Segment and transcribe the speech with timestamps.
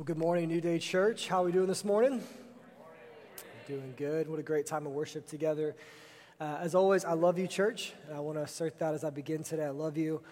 [0.00, 1.28] Well, good morning, New Day Church.
[1.28, 2.22] How are we doing this morning?
[3.68, 4.30] Doing good.
[4.30, 5.76] What a great time of worship together.
[6.40, 7.92] Uh, as always, I love you, church.
[8.08, 9.66] And I want to assert that as I begin today.
[9.66, 10.22] I love you.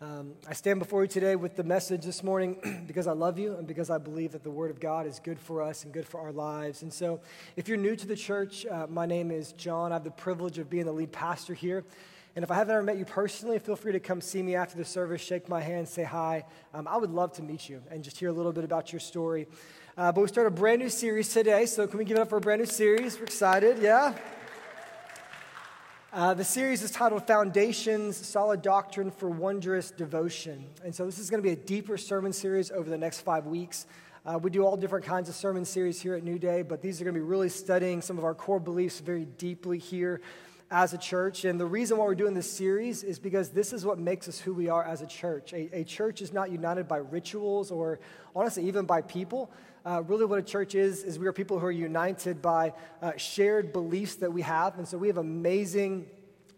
[0.00, 3.54] Um, I stand before you today with the message this morning because I love you
[3.54, 6.06] and because I believe that the Word of God is good for us and good
[6.06, 6.80] for our lives.
[6.80, 7.20] And so,
[7.54, 9.92] if you're new to the church, uh, my name is John.
[9.92, 11.84] I have the privilege of being the lead pastor here.
[12.36, 14.76] And if I haven't ever met you personally, feel free to come see me after
[14.76, 16.44] the service, shake my hand, say hi.
[16.72, 19.00] Um, I would love to meet you and just hear a little bit about your
[19.00, 19.46] story.
[19.96, 22.28] Uh, but we start a brand new series today, so can we give it up
[22.28, 23.18] for a brand new series?
[23.18, 24.14] We're excited, yeah?
[26.12, 30.64] Uh, the series is titled Foundations Solid Doctrine for Wondrous Devotion.
[30.84, 33.46] And so this is going to be a deeper sermon series over the next five
[33.46, 33.86] weeks.
[34.24, 37.00] Uh, we do all different kinds of sermon series here at New Day, but these
[37.00, 40.20] are going to be really studying some of our core beliefs very deeply here
[40.70, 41.44] as a church.
[41.44, 44.38] And the reason why we're doing this series is because this is what makes us
[44.38, 45.52] who we are as a church.
[45.52, 48.00] A, a church is not united by rituals or,
[48.36, 49.50] honestly, even by people.
[49.84, 53.12] Uh, really, what a church is, is we are people who are united by uh,
[53.16, 54.76] shared beliefs that we have.
[54.78, 56.06] And so we have amazing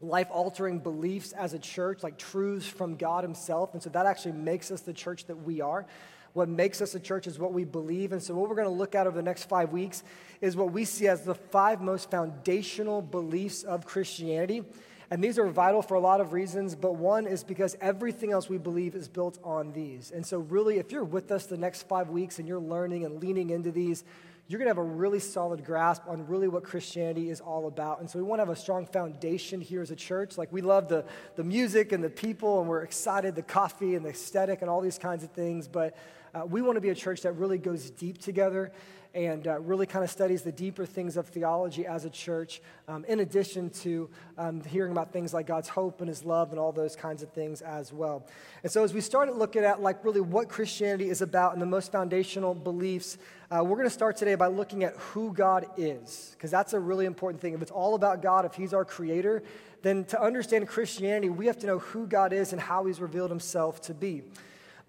[0.00, 3.74] life altering beliefs as a church, like truths from God Himself.
[3.74, 5.86] And so that actually makes us the church that we are.
[6.32, 8.12] What makes us a church is what we believe.
[8.12, 10.04] And so, what we're going to look at over the next five weeks
[10.40, 14.64] is what we see as the five most foundational beliefs of Christianity.
[15.12, 18.48] And these are vital for a lot of reasons, but one is because everything else
[18.48, 20.12] we believe is built on these.
[20.12, 23.20] And so, really, if you're with us the next five weeks and you're learning and
[23.20, 24.04] leaning into these,
[24.50, 28.00] you're going to have a really solid grasp on really what Christianity is all about.
[28.00, 30.36] And so we want to have a strong foundation here as a church.
[30.36, 31.04] Like we love the,
[31.36, 34.80] the music and the people, and we're excited, the coffee and the aesthetic and all
[34.80, 35.68] these kinds of things.
[35.68, 35.96] But
[36.34, 38.72] uh, we want to be a church that really goes deep together
[39.14, 43.04] and uh, really kind of studies the deeper things of theology as a church, um,
[43.06, 46.72] in addition to um, hearing about things like God's hope and His love and all
[46.72, 48.26] those kinds of things as well.
[48.62, 51.66] And so, as we started looking at like really what Christianity is about and the
[51.66, 53.18] most foundational beliefs,
[53.50, 56.80] uh, we're going to start today by looking at who God is, because that's a
[56.80, 57.54] really important thing.
[57.54, 59.42] If it's all about God, if He's our Creator,
[59.82, 63.30] then to understand Christianity, we have to know who God is and how He's revealed
[63.30, 64.22] Himself to be.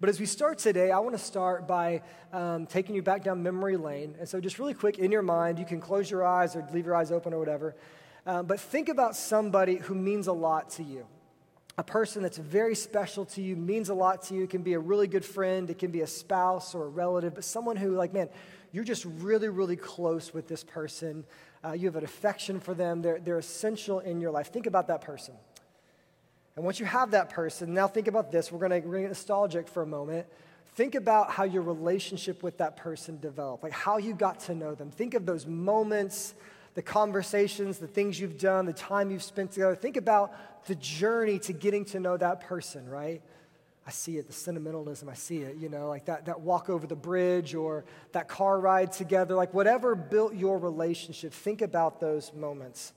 [0.02, 2.02] But as we start today, I want to start by
[2.32, 4.16] um, taking you back down memory lane.
[4.18, 6.86] And so, just really quick, in your mind, you can close your eyes or leave
[6.86, 7.76] your eyes open or whatever.
[8.26, 11.06] Um, but think about somebody who means a lot to you.
[11.78, 14.42] A person that's very special to you, means a lot to you.
[14.42, 17.36] It can be a really good friend, it can be a spouse or a relative,
[17.36, 18.28] but someone who, like, man,
[18.72, 21.24] you're just really, really close with this person.
[21.64, 24.52] Uh, you have an affection for them, they're, they're essential in your life.
[24.52, 25.34] Think about that person.
[26.56, 28.52] And once you have that person, now think about this.
[28.52, 30.26] We're going to get nostalgic for a moment.
[30.74, 34.74] Think about how your relationship with that person developed, like how you got to know
[34.74, 34.90] them.
[34.90, 36.34] Think of those moments,
[36.74, 39.74] the conversations, the things you've done, the time you've spent together.
[39.74, 40.32] Think about
[40.66, 43.20] the journey to getting to know that person, right?
[43.86, 46.86] I see it, the sentimentalism, I see it, you know, like that, that walk over
[46.86, 52.32] the bridge or that car ride together, like whatever built your relationship, think about those
[52.32, 52.92] moments.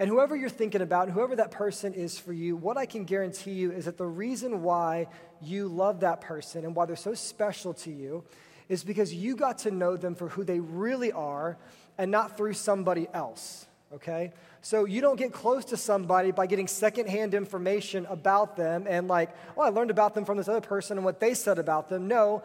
[0.00, 3.52] And whoever you're thinking about, whoever that person is for you, what I can guarantee
[3.52, 5.08] you is that the reason why
[5.42, 8.24] you love that person and why they're so special to you
[8.70, 11.58] is because you got to know them for who they really are
[11.98, 14.32] and not through somebody else, okay?
[14.62, 19.28] So you don't get close to somebody by getting secondhand information about them and like,
[19.54, 22.08] oh, I learned about them from this other person and what they said about them.
[22.08, 22.42] No,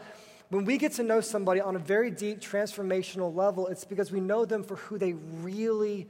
[0.49, 4.19] when we get to know somebody on a very deep transformational level, it's because we
[4.19, 6.07] know them for who they really,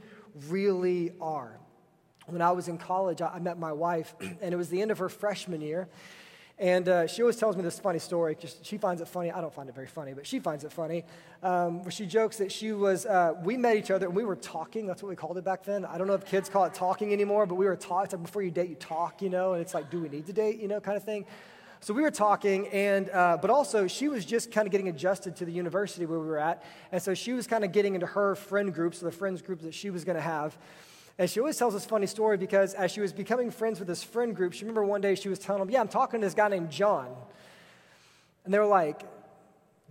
[0.50, 1.60] really are.
[2.28, 4.98] When I was in college, I met my wife, and it was the end of
[5.00, 5.88] her freshman year.
[6.58, 8.36] And uh, she always tells me this funny story.
[8.40, 9.30] Just, she finds it funny.
[9.30, 11.04] I don't find it very funny, but she finds it funny.
[11.44, 14.38] Um, where she jokes that she was, uh, we met each other and we were
[14.38, 14.88] talking.
[14.88, 15.84] That's what we called it back then.
[15.84, 18.10] I don't know if kids call it talking anymore, but we were talking.
[18.18, 20.34] Like before you date, you talk, you know, and it's like, do we need to
[20.34, 21.26] date, you know, kind of thing.
[21.86, 25.36] So we were talking, and uh, but also she was just kind of getting adjusted
[25.36, 28.08] to the university where we were at, and so she was kind of getting into
[28.08, 30.58] her friend groups, so the friends group that she was going to have.
[31.20, 34.02] And she always tells this funny story because as she was becoming friends with this
[34.04, 36.34] friend group, she remember one day she was telling them, "Yeah, I'm talking to this
[36.34, 37.16] guy named John,"
[38.46, 39.04] and they were like,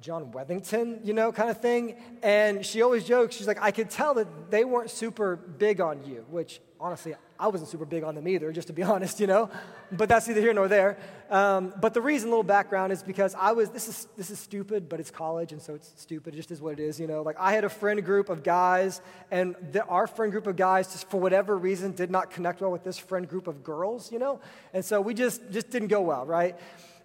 [0.05, 1.97] John Wethington, you know, kind of thing.
[2.23, 6.05] And she always jokes, she's like, I could tell that they weren't super big on
[6.05, 9.27] you, which honestly, I wasn't super big on them either, just to be honest, you
[9.27, 9.49] know.
[9.91, 10.99] But that's neither here nor there.
[11.31, 14.91] Um, but the reason, little background, is because I was, this is, this is stupid,
[14.91, 16.35] but it's college, and so it's stupid.
[16.35, 17.23] It just is what it is, you know.
[17.23, 19.01] Like, I had a friend group of guys,
[19.31, 22.71] and the, our friend group of guys, just for whatever reason, did not connect well
[22.71, 24.39] with this friend group of girls, you know.
[24.75, 26.59] And so we just, just didn't go well, right?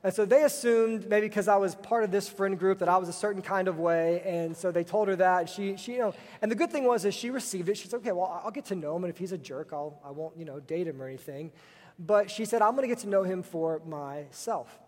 [0.03, 2.97] And so they assumed maybe because I was part of this friend group that I
[2.97, 4.21] was a certain kind of way.
[4.25, 5.49] And so they told her that.
[5.49, 7.77] She, she you know, and the good thing was is she received it.
[7.77, 9.03] She said, okay, well, I'll get to know him.
[9.03, 11.51] And if he's a jerk, I'll, I won't, you know, date him or anything.
[11.97, 14.79] But she said, I'm going to get to know him for myself.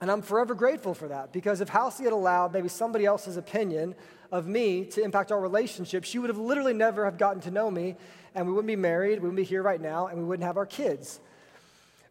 [0.00, 3.94] And I'm forever grateful for that because if Halsey had allowed maybe somebody else's opinion
[4.30, 7.70] of me to impact our relationship, she would have literally never have gotten to know
[7.70, 7.96] me
[8.34, 10.58] and we wouldn't be married, we wouldn't be here right now, and we wouldn't have
[10.58, 11.20] our kids.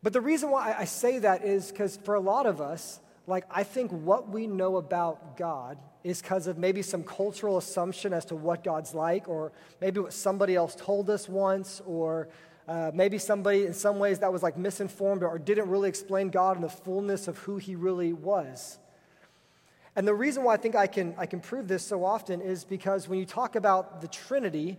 [0.05, 3.43] But the reason why I say that is because for a lot of us, like
[3.49, 8.23] I think what we know about God is because of maybe some cultural assumption as
[8.25, 12.27] to what God's like, or maybe what somebody else told us once, or
[12.67, 16.29] uh, maybe somebody in some ways that was like misinformed or, or didn't really explain
[16.29, 18.77] God in the fullness of who he really was.
[19.95, 22.63] And the reason why I think I can, I can prove this so often is
[22.63, 24.77] because when you talk about the Trinity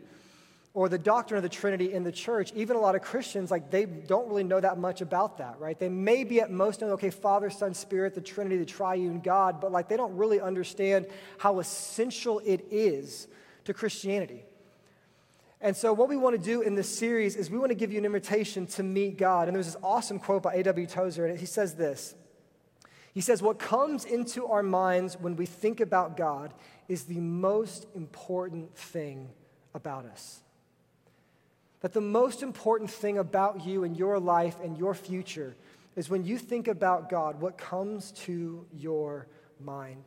[0.76, 3.70] or the doctrine of the Trinity in the church, even a lot of Christians, like
[3.70, 5.78] they don't really know that much about that, right?
[5.78, 9.58] They may be at most know, okay, Father, Son, Spirit, the Trinity, the triune God,
[9.58, 11.06] but like they don't really understand
[11.38, 13.26] how essential it is
[13.64, 14.44] to Christianity.
[15.62, 17.90] And so, what we want to do in this series is we want to give
[17.90, 19.48] you an invitation to meet God.
[19.48, 20.86] And there's this awesome quote by A.W.
[20.86, 22.14] Tozer, and he says this
[23.14, 26.52] He says, What comes into our minds when we think about God
[26.86, 29.30] is the most important thing
[29.72, 30.42] about us.
[31.80, 35.54] That the most important thing about you and your life and your future
[35.94, 39.26] is when you think about God, what comes to your
[39.60, 40.04] mind.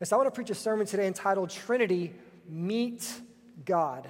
[0.00, 2.14] And so, I want to preach a sermon today entitled Trinity
[2.48, 3.12] Meet
[3.64, 4.08] God.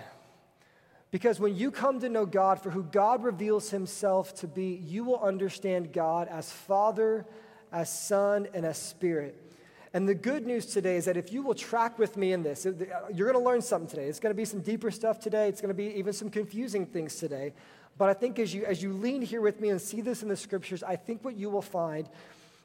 [1.10, 5.04] Because when you come to know God for who God reveals himself to be, you
[5.04, 7.24] will understand God as Father,
[7.72, 9.47] as Son, and as Spirit.
[9.94, 12.64] And the good news today is that if you will track with me in this,
[12.64, 14.06] you're going to learn something today.
[14.06, 15.48] It's going to be some deeper stuff today.
[15.48, 17.54] It's going to be even some confusing things today.
[17.96, 20.28] But I think as you, as you lean here with me and see this in
[20.28, 22.08] the scriptures, I think what you will find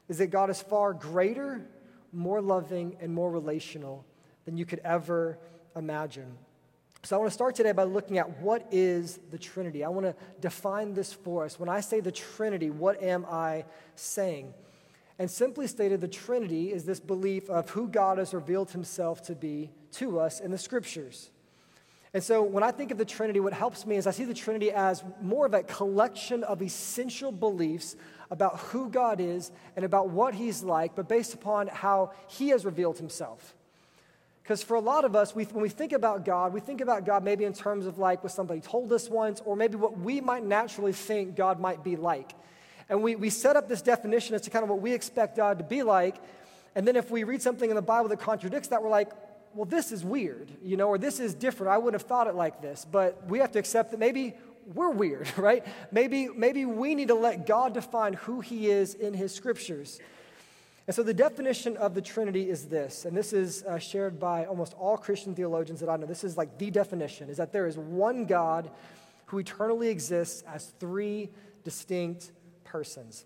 [0.08, 1.66] is that God is far greater,
[2.12, 4.04] more loving, and more relational
[4.44, 5.38] than you could ever
[5.74, 6.36] imagine.
[7.04, 9.84] So I want to start today by looking at what is the Trinity.
[9.84, 11.58] I want to define this for us.
[11.58, 14.54] When I say the Trinity, what am I saying?
[15.18, 19.34] And simply stated, the Trinity is this belief of who God has revealed himself to
[19.34, 21.30] be to us in the scriptures.
[22.12, 24.34] And so when I think of the Trinity, what helps me is I see the
[24.34, 27.96] Trinity as more of a collection of essential beliefs
[28.30, 32.64] about who God is and about what he's like, but based upon how he has
[32.64, 33.54] revealed himself.
[34.42, 37.04] Because for a lot of us, we, when we think about God, we think about
[37.06, 40.20] God maybe in terms of like what somebody told us once, or maybe what we
[40.20, 42.32] might naturally think God might be like.
[42.88, 45.58] And we, we set up this definition as to kind of what we expect God
[45.58, 46.16] to be like.
[46.74, 49.10] And then if we read something in the Bible that contradicts that, we're like,
[49.54, 51.72] well, this is weird, you know, or this is different.
[51.72, 52.84] I wouldn't have thought it like this.
[52.90, 54.34] But we have to accept that maybe
[54.74, 55.64] we're weird, right?
[55.92, 60.00] Maybe, maybe we need to let God define who He is in His scriptures.
[60.86, 64.44] And so the definition of the Trinity is this, and this is uh, shared by
[64.44, 66.04] almost all Christian theologians that I know.
[66.04, 68.70] This is like the definition is that there is one God
[69.26, 71.30] who eternally exists as three
[71.64, 72.32] distinct
[72.74, 73.24] persons.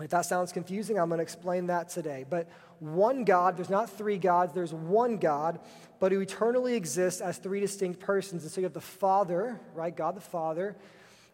[0.00, 2.24] If that sounds confusing, I'm going to explain that today.
[2.28, 2.48] But
[2.80, 5.60] one God, there's not three gods, there's one God,
[6.00, 8.42] but who eternally exists as three distinct persons.
[8.42, 9.96] And so you have the Father, right?
[9.96, 10.74] God the Father,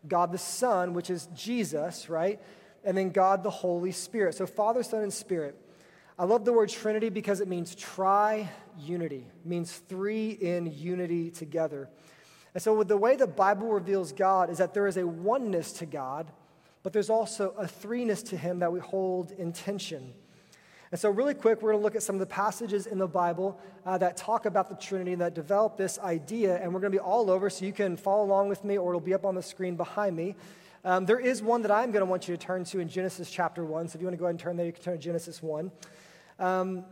[0.06, 2.38] God the Son, which is Jesus, right?
[2.84, 4.34] and then God the Holy Spirit.
[4.34, 5.56] So, Father, Son, and Spirit.
[6.18, 11.88] I love the word Trinity because it means tri unity, means three in unity together.
[12.54, 15.72] And so, with the way the Bible reveals God is that there is a oneness
[15.74, 16.30] to God,
[16.88, 20.14] but there's also a threeness to Him that we hold in tension.
[20.90, 23.06] And so, really quick, we're going to look at some of the passages in the
[23.06, 26.56] Bible uh, that talk about the Trinity and that develop this idea.
[26.56, 28.92] And we're going to be all over, so you can follow along with me, or
[28.92, 30.34] it'll be up on the screen behind me.
[30.82, 33.30] Um, there is one that I'm going to want you to turn to in Genesis
[33.30, 33.88] chapter 1.
[33.88, 35.42] So if you want to go ahead and turn there, you can turn to Genesis
[35.42, 35.70] 1.
[36.38, 36.86] Um,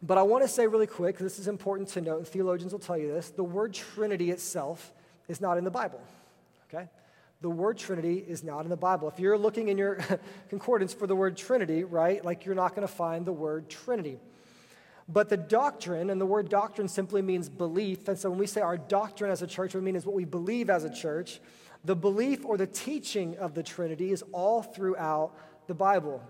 [0.00, 2.78] but I want to say really quick, this is important to note, and theologians will
[2.78, 4.92] tell you this the word Trinity itself
[5.26, 6.00] is not in the Bible.
[6.72, 6.88] Okay?
[7.44, 9.06] The word Trinity is not in the Bible.
[9.06, 9.98] If you're looking in your
[10.48, 14.16] concordance for the word Trinity, right, like you're not going to find the word Trinity.
[15.10, 18.08] But the doctrine, and the word doctrine simply means belief.
[18.08, 20.14] And so when we say our doctrine as a church, what we mean is what
[20.14, 21.38] we believe as a church.
[21.84, 25.36] The belief or the teaching of the Trinity is all throughout
[25.66, 26.22] the Bible.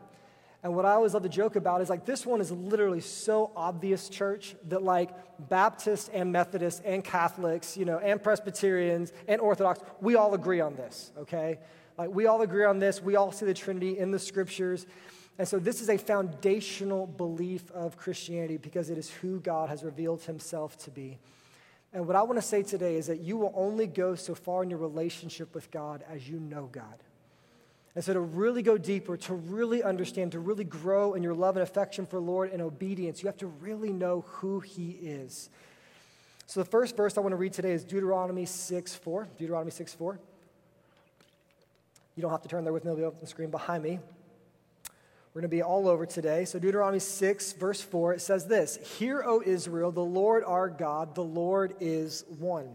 [0.64, 3.50] And what I always love to joke about is like this one is literally so
[3.54, 5.10] obvious, church, that like
[5.50, 10.74] Baptists and Methodists and Catholics, you know, and Presbyterians and Orthodox, we all agree on
[10.74, 11.58] this, okay?
[11.98, 13.02] Like we all agree on this.
[13.02, 14.86] We all see the Trinity in the scriptures.
[15.38, 19.84] And so this is a foundational belief of Christianity because it is who God has
[19.84, 21.18] revealed himself to be.
[21.92, 24.62] And what I want to say today is that you will only go so far
[24.62, 27.03] in your relationship with God as you know God.
[27.94, 31.56] And so, to really go deeper, to really understand, to really grow in your love
[31.56, 35.48] and affection for Lord and obedience, you have to really know who He is.
[36.46, 39.28] So, the first verse I want to read today is Deuteronomy 6 4.
[39.38, 40.18] Deuteronomy 6 4.
[42.16, 44.00] You don't have to turn there with me, it'll be on the screen behind me.
[45.34, 46.44] We're going to be all over today.
[46.44, 51.14] So, Deuteronomy 6, verse 4, it says this Hear, O Israel, the Lord our God,
[51.14, 52.68] the Lord is one.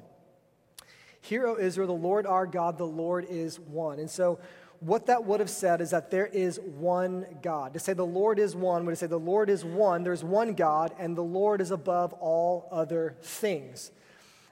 [1.22, 4.00] Hear, O Israel, the Lord our God, the Lord is one.
[4.00, 4.40] And so,
[4.80, 7.74] what that would have said is that there is one God.
[7.74, 10.94] To say the Lord is one would say the Lord is one, there's one God,
[10.98, 13.92] and the Lord is above all other things.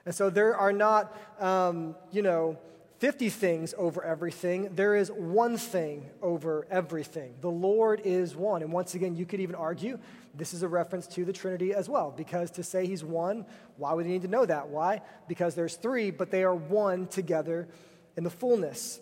[0.04, 2.58] And so there are not, um, you know,
[2.98, 4.74] 50 things over everything.
[4.74, 7.34] There is one thing over everything.
[7.40, 8.62] The Lord is one.
[8.62, 9.98] And once again, you could even argue
[10.34, 13.92] this is a reference to the Trinity as well, because to say he's one, why
[13.92, 14.68] would you need to know that?
[14.68, 15.00] Why?
[15.28, 17.68] Because there's three, but they are one together
[18.16, 19.00] in the fullness.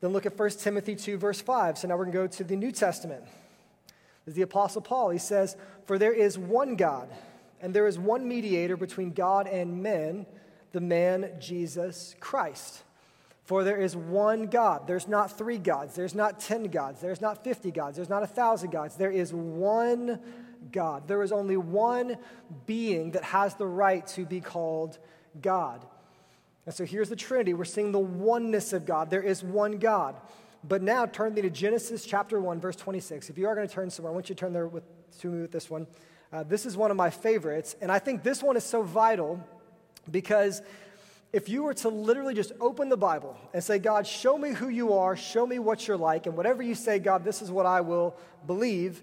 [0.00, 1.78] Then look at 1 Timothy 2, verse 5.
[1.78, 3.24] So now we're going to go to the New Testament.
[4.24, 5.10] This is the Apostle Paul.
[5.10, 7.08] He says, For there is one God,
[7.60, 10.26] and there is one mediator between God and men,
[10.72, 12.82] the man Jesus Christ.
[13.44, 14.88] For there is one God.
[14.88, 15.94] There's not three gods.
[15.94, 17.00] There's not 10 gods.
[17.00, 17.96] There's not 50 gods.
[17.96, 18.96] There's not a thousand gods.
[18.96, 20.18] There is one
[20.72, 21.06] God.
[21.06, 22.16] There is only one
[22.66, 24.98] being that has the right to be called
[25.40, 25.86] God.
[26.66, 27.54] And so here's the Trinity.
[27.54, 29.08] We're seeing the oneness of God.
[29.08, 30.16] There is one God.
[30.64, 33.30] But now turn me to Genesis chapter 1, verse 26.
[33.30, 34.84] If you are going to turn somewhere, I want you to turn there with,
[35.20, 35.86] to me with this one.
[36.32, 37.76] Uh, this is one of my favorites.
[37.80, 39.42] And I think this one is so vital
[40.10, 40.60] because
[41.32, 44.68] if you were to literally just open the Bible and say, God, show me who
[44.68, 47.66] you are, show me what you're like, and whatever you say, God, this is what
[47.66, 49.02] I will believe,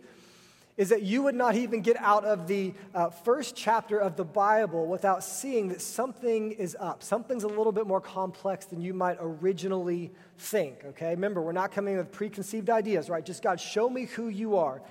[0.75, 4.23] is that you would not even get out of the uh, first chapter of the
[4.23, 7.03] Bible without seeing that something is up.
[7.03, 11.11] Something's a little bit more complex than you might originally think, okay?
[11.11, 13.23] Remember, we're not coming with preconceived ideas, right?
[13.23, 14.81] Just God, show me who you are.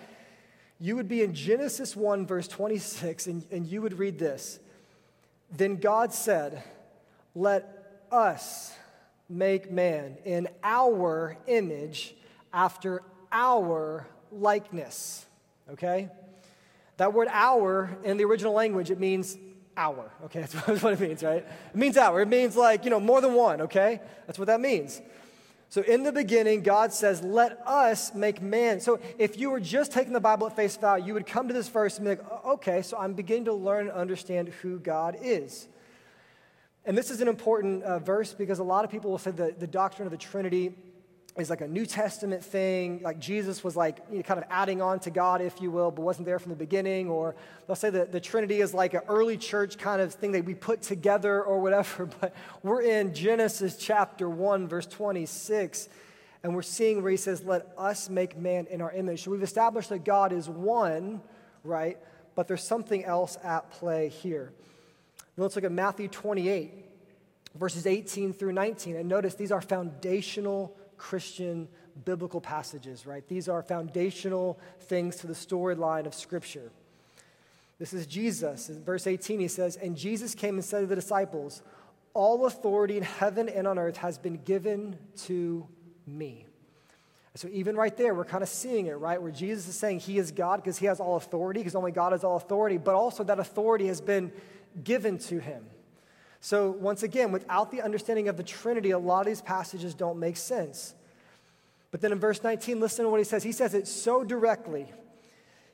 [0.79, 4.61] You would be in Genesis 1, verse 26, and, and you would read this.
[5.51, 6.63] Then God said,
[7.35, 8.73] Let us
[9.29, 12.15] make man in our image
[12.53, 15.27] after our likeness
[15.73, 16.09] okay?
[16.97, 19.37] That word our in the original language, it means
[19.77, 20.41] our, okay?
[20.67, 21.45] That's what it means, right?
[21.45, 22.21] It means our.
[22.21, 24.01] It means like, you know, more than one, okay?
[24.27, 25.01] That's what that means.
[25.73, 28.79] So in the beginning, God says, let us make man.
[28.79, 31.55] So if you were just taking the Bible at face value, you would come to
[31.55, 35.17] this verse and be like, okay, so I'm beginning to learn and understand who God
[35.23, 35.69] is.
[36.85, 39.61] And this is an important uh, verse because a lot of people will say that
[39.61, 40.75] the doctrine of the Trinity
[41.39, 44.83] is like a New Testament thing, like Jesus was like you know, kind of adding
[44.83, 47.09] on to God, if you will, but wasn't there from the beginning.
[47.09, 47.35] Or
[47.67, 50.55] they'll say that the Trinity is like an early church kind of thing that we
[50.55, 52.09] put together or whatever.
[52.21, 55.89] But we're in Genesis chapter 1, verse 26,
[56.43, 59.25] and we're seeing where he says, Let us make man in our image.
[59.25, 61.23] So we've established that God is one,
[61.65, 61.99] right?
[62.35, 64.53] But there's something else at play here.
[65.39, 66.73] let's look at Matthew 28,
[67.55, 68.97] verses 18 through 19.
[68.97, 71.67] And notice these are foundational Christian
[72.05, 73.27] biblical passages, right?
[73.27, 76.71] These are foundational things to the storyline of Scripture.
[77.81, 78.69] This is Jesus.
[78.69, 81.61] In verse 18, he says, And Jesus came and said to the disciples,
[82.15, 85.67] All authority in heaven and on earth has been given to
[86.07, 86.47] me.
[87.35, 89.21] So, even right there, we're kind of seeing it, right?
[89.21, 92.13] Where Jesus is saying he is God because he has all authority, because only God
[92.13, 94.31] has all authority, but also that authority has been
[94.85, 95.65] given to him.
[96.45, 100.19] So, once again, without the understanding of the Trinity, a lot of these passages don't
[100.19, 100.93] make sense.
[101.93, 103.45] But then in verse 19, listen to what he says.
[103.45, 104.93] He says it so directly.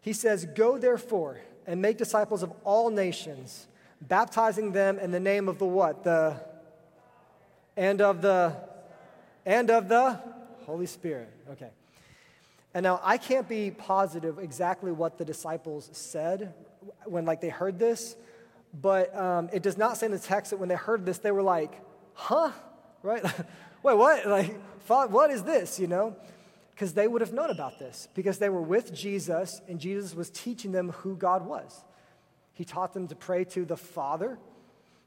[0.03, 3.67] He says, Go therefore and make disciples of all nations,
[4.03, 6.05] baptizing them in the name of the what?
[6.05, 6.39] The
[7.75, 8.55] and of the
[9.47, 10.21] and of the
[10.67, 11.31] Holy Spirit.
[11.53, 11.71] Okay.
[12.75, 16.53] And now I can't be positive exactly what the disciples said
[17.07, 18.17] when like they heard this,
[18.73, 21.31] but um, it does not say in the text that when they heard this, they
[21.31, 21.81] were like,
[22.15, 22.51] huh?
[23.03, 23.25] Right?
[23.83, 24.27] Wait, what?
[24.27, 24.57] Like,
[24.87, 26.17] what is this, you know?
[26.75, 30.31] Because they would have known about this, because they were with Jesus, and Jesus was
[30.31, 31.85] teaching them who God was.
[32.53, 34.39] He taught them to pray to the Father,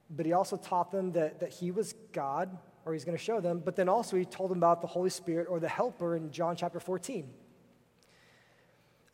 [0.10, 3.40] but he also taught them that, that he was God, or he's going to show
[3.40, 6.32] them, but then also he told them about the Holy Spirit or the Helper in
[6.32, 7.30] John chapter 14.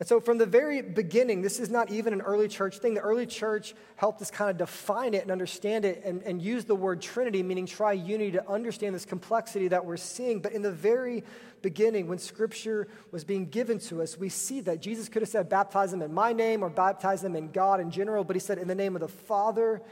[0.00, 2.94] And so, from the very beginning, this is not even an early church thing.
[2.94, 6.64] The early church helped us kind of define it and understand it and, and use
[6.64, 10.38] the word Trinity, meaning triunity, to understand this complexity that we're seeing.
[10.38, 11.24] But in the very
[11.62, 15.48] beginning, when Scripture was being given to us, we see that Jesus could have said,
[15.48, 18.58] Baptize them in my name or baptize them in God in general, but he said,
[18.58, 19.82] In the name of the Father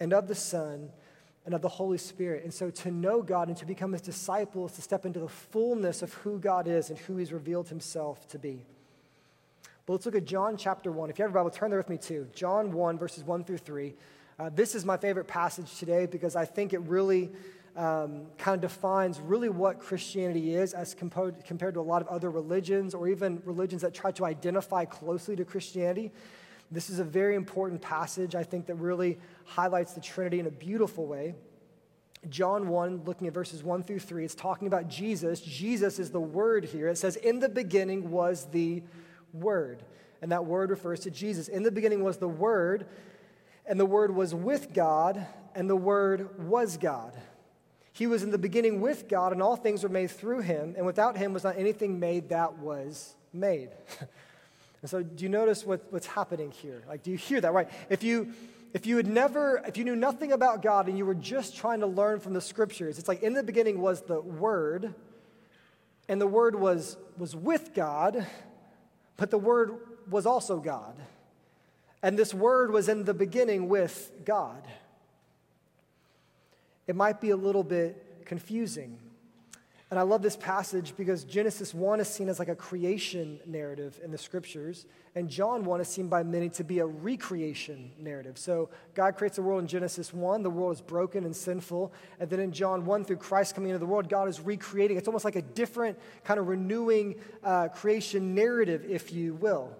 [0.00, 0.90] and of the Son
[1.44, 2.42] and of the Holy Spirit.
[2.42, 6.02] And so, to know God and to become his disciples, to step into the fullness
[6.02, 8.66] of who God is and who he's revealed himself to be.
[9.86, 11.10] But let's look at John chapter 1.
[11.10, 12.26] If you have a Bible, turn there with me too.
[12.34, 13.94] John 1, verses 1 through 3.
[14.38, 17.30] Uh, this is my favorite passage today because I think it really
[17.76, 22.08] um, kind of defines really what Christianity is as compared, compared to a lot of
[22.08, 26.10] other religions or even religions that try to identify closely to Christianity.
[26.70, 30.50] This is a very important passage, I think, that really highlights the Trinity in a
[30.50, 31.34] beautiful way.
[32.30, 35.42] John 1, looking at verses 1 through 3, it's talking about Jesus.
[35.42, 36.88] Jesus is the word here.
[36.88, 38.82] It says, In the beginning was the
[39.34, 39.82] word.
[40.22, 41.48] And that word refers to Jesus.
[41.48, 42.86] In the beginning was the word,
[43.66, 47.12] and the word was with God, and the word was God.
[47.92, 50.86] He was in the beginning with God, and all things were made through him, and
[50.86, 53.70] without him was not anything made that was made.
[54.80, 56.82] and so, do you notice what, what's happening here?
[56.88, 57.68] Like, do you hear that, right?
[57.90, 58.32] If you
[58.74, 61.78] if you had never, if you knew nothing about God and you were just trying
[61.80, 64.92] to learn from the scriptures, it's like in the beginning was the Word,
[66.08, 68.26] and the Word was, was with God,
[69.16, 69.74] but the Word
[70.08, 70.96] was also God.
[72.02, 74.66] And this Word was in the beginning with God
[76.86, 78.98] it might be a little bit confusing.
[79.94, 84.00] And I love this passage because Genesis 1 is seen as like a creation narrative
[84.02, 88.36] in the scriptures, and John 1 is seen by many to be a recreation narrative.
[88.36, 92.28] So God creates the world in Genesis 1, the world is broken and sinful, and
[92.28, 94.96] then in John 1, through Christ coming into the world, God is recreating.
[94.96, 99.76] It's almost like a different kind of renewing uh, creation narrative, if you will.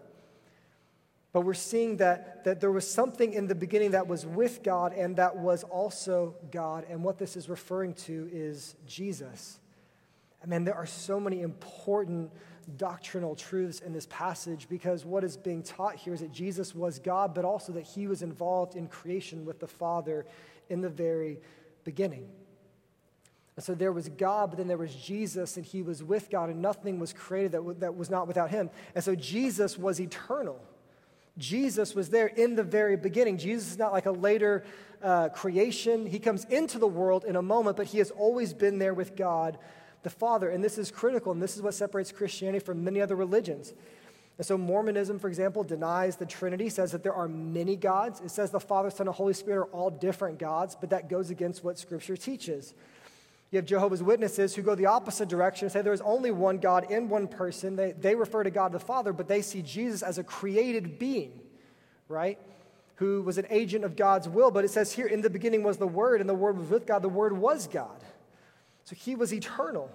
[1.32, 4.92] But we're seeing that, that there was something in the beginning that was with God
[4.92, 6.86] and that was also God.
[6.88, 9.58] And what this is referring to is Jesus.
[10.44, 12.30] I mean, there are so many important
[12.76, 16.98] doctrinal truths in this passage because what is being taught here is that Jesus was
[16.98, 20.26] God, but also that he was involved in creation with the Father
[20.68, 21.40] in the very
[21.84, 22.28] beginning.
[23.56, 26.50] And so there was God, but then there was Jesus, and he was with God,
[26.50, 28.68] and nothing was created that, w- that was not without him.
[28.94, 30.60] And so Jesus was eternal.
[31.38, 33.38] Jesus was there in the very beginning.
[33.38, 34.64] Jesus is not like a later
[35.02, 36.04] uh, creation.
[36.04, 39.16] He comes into the world in a moment, but he has always been there with
[39.16, 39.58] God
[40.04, 40.50] the Father.
[40.50, 43.74] And this is critical, and this is what separates Christianity from many other religions.
[44.36, 48.20] And so, Mormonism, for example, denies the Trinity, says that there are many gods.
[48.20, 51.30] It says the Father, Son, and Holy Spirit are all different gods, but that goes
[51.30, 52.74] against what Scripture teaches.
[53.50, 56.90] You have Jehovah's Witnesses who go the opposite direction and say there's only one God
[56.90, 57.76] in one person.
[57.76, 61.38] They, they refer to God the Father, but they see Jesus as a created being,
[62.08, 62.36] right?
[62.96, 64.50] Who was an agent of God's will.
[64.50, 66.84] But it says here, in the beginning was the Word, and the Word was with
[66.84, 67.02] God.
[67.02, 68.02] The Word was God.
[68.84, 69.90] So he was eternal.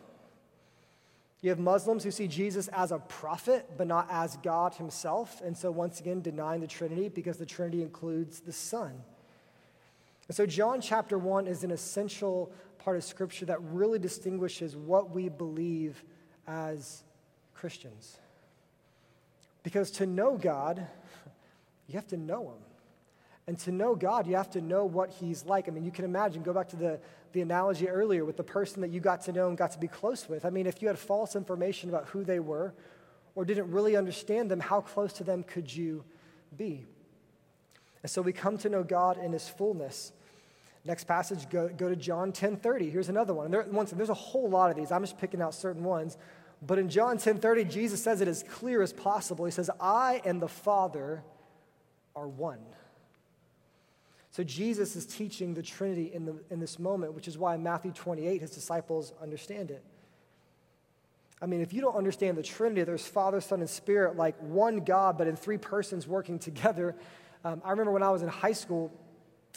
[1.42, 5.42] You have Muslims who see Jesus as a prophet, but not as God himself.
[5.42, 9.02] And so, once again, denying the Trinity because the Trinity includes the Son.
[10.28, 15.12] And so, John chapter 1 is an essential part of Scripture that really distinguishes what
[15.12, 16.04] we believe
[16.46, 17.04] as
[17.54, 18.18] Christians.
[19.64, 20.86] Because to know God,
[21.88, 22.69] you have to know Him.
[23.50, 25.68] And to know God, you have to know what He's like.
[25.68, 27.00] I mean, you can imagine, go back to the,
[27.34, 29.88] the analogy earlier with the person that you got to know and got to be
[29.88, 30.46] close with.
[30.46, 32.76] I mean, if you had false information about who they were
[33.34, 36.04] or didn't really understand them, how close to them could you
[36.56, 36.86] be?
[38.04, 40.12] And so we come to know God in His fullness.
[40.86, 42.92] Next passage, go, go to John 10.30.
[42.92, 43.46] Here's another one.
[43.46, 44.92] And there, there's a whole lot of these.
[44.92, 46.20] I'm just picking out certain ones.
[46.62, 49.46] But in John 10.30, Jesus says it as clear as possible.
[49.46, 51.24] He says, I and the Father
[52.16, 52.60] are one.
[54.32, 57.92] So Jesus is teaching the Trinity in, the, in this moment, which is why Matthew
[57.92, 59.84] 28, his disciples understand it.
[61.42, 64.78] I mean, if you don't understand the Trinity, there's Father, Son, and Spirit, like one
[64.82, 66.96] God, but in three persons working together.
[67.46, 68.92] Um, I remember when I was in high school,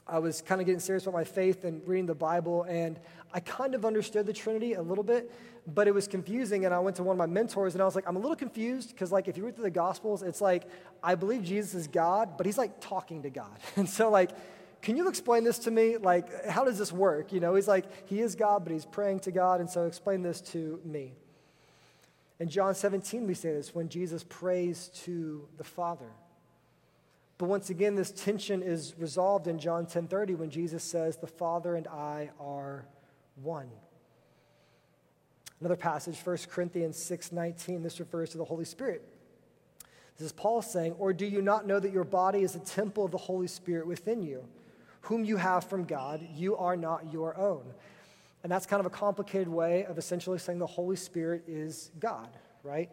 [0.07, 2.99] I was kind of getting serious about my faith and reading the Bible, and
[3.33, 5.33] I kind of understood the Trinity a little bit,
[5.67, 6.65] but it was confusing.
[6.65, 8.37] And I went to one of my mentors, and I was like, I'm a little
[8.37, 10.65] confused because, like, if you read through the Gospels, it's like
[11.03, 14.31] I believe Jesus is God, but he's like talking to God, and so like.
[14.83, 15.97] Can you explain this to me?
[15.97, 17.33] Like, how does this work?
[17.33, 20.23] You know, he's like, he is God, but he's praying to God, and so explain
[20.23, 21.15] this to me.
[22.41, 26.11] In John 17, we say this when Jesus prays to the Father.
[27.39, 31.77] But once again, this tension is resolved in John 10:30 when Jesus says, "The Father
[31.77, 32.87] and I are
[33.37, 33.71] one."
[35.61, 39.09] Another passage, 1 Corinthians 6:19, this refers to the Holy Spirit.
[40.17, 43.05] This is Paul saying, "Or do you not know that your body is a temple
[43.05, 44.49] of the Holy Spirit within you,
[45.03, 46.27] whom you have from God?
[46.35, 47.75] You are not your own."
[48.43, 52.29] And that's kind of a complicated way of essentially saying the Holy Spirit is God,
[52.63, 52.91] right?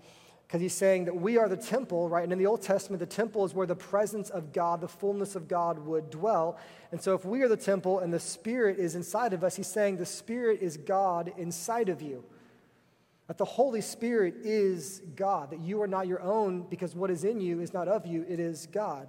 [0.50, 2.24] because he's saying that we are the temple, right?
[2.24, 5.36] And in the Old Testament, the temple is where the presence of God, the fullness
[5.36, 6.58] of God would dwell.
[6.92, 9.68] And so if we are the temple and the Spirit is inside of us, he's
[9.68, 12.26] saying the Spirit is God inside of you.
[13.28, 17.24] That the Holy Spirit is God, that you are not your own because what is
[17.24, 19.08] in you is not of you, it is God.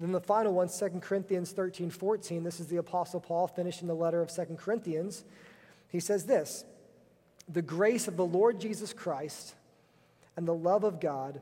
[0.00, 3.94] Then the final one, 2 Corinthians 13, 14, this is the Apostle Paul finishing the
[3.94, 5.24] letter of 2 Corinthians.
[5.88, 6.64] He says this
[7.48, 9.54] The grace of the Lord Jesus Christ
[10.36, 11.40] and the love of God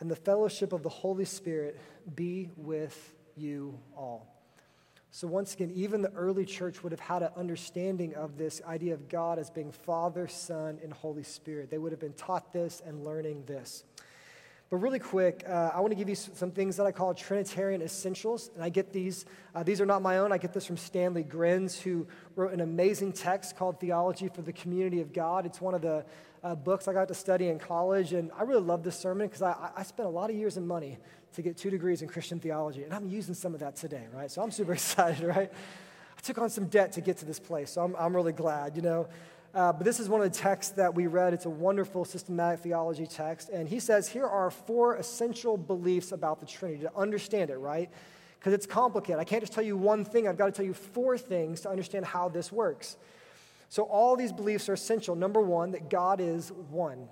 [0.00, 1.80] and the fellowship of the Holy Spirit
[2.14, 4.30] be with you all.
[5.10, 8.94] So, once again, even the early church would have had an understanding of this idea
[8.94, 11.70] of God as being Father, Son, and Holy Spirit.
[11.70, 13.84] They would have been taught this and learning this.
[14.70, 17.82] But really quick, uh, I want to give you some things that I call Trinitarian
[17.82, 18.50] essentials.
[18.54, 20.32] And I get these, uh, these are not my own.
[20.32, 24.52] I get this from Stanley Grenz, who wrote an amazing text called Theology for the
[24.52, 25.44] Community of God.
[25.46, 26.04] It's one of the
[26.42, 28.14] uh, books I got to study in college.
[28.14, 30.66] And I really love this sermon because I, I spent a lot of years and
[30.66, 30.98] money
[31.34, 32.84] to get two degrees in Christian theology.
[32.84, 34.30] And I'm using some of that today, right?
[34.30, 35.52] So I'm super excited, right?
[36.16, 38.76] I took on some debt to get to this place, so I'm, I'm really glad,
[38.76, 39.08] you know.
[39.54, 41.32] Uh, but this is one of the texts that we read.
[41.32, 43.50] It's a wonderful systematic theology text.
[43.50, 47.88] And he says here are four essential beliefs about the Trinity to understand it, right?
[48.38, 49.20] Because it's complicated.
[49.20, 51.70] I can't just tell you one thing, I've got to tell you four things to
[51.70, 52.96] understand how this works.
[53.68, 55.14] So, all these beliefs are essential.
[55.14, 57.08] Number one, that God is one.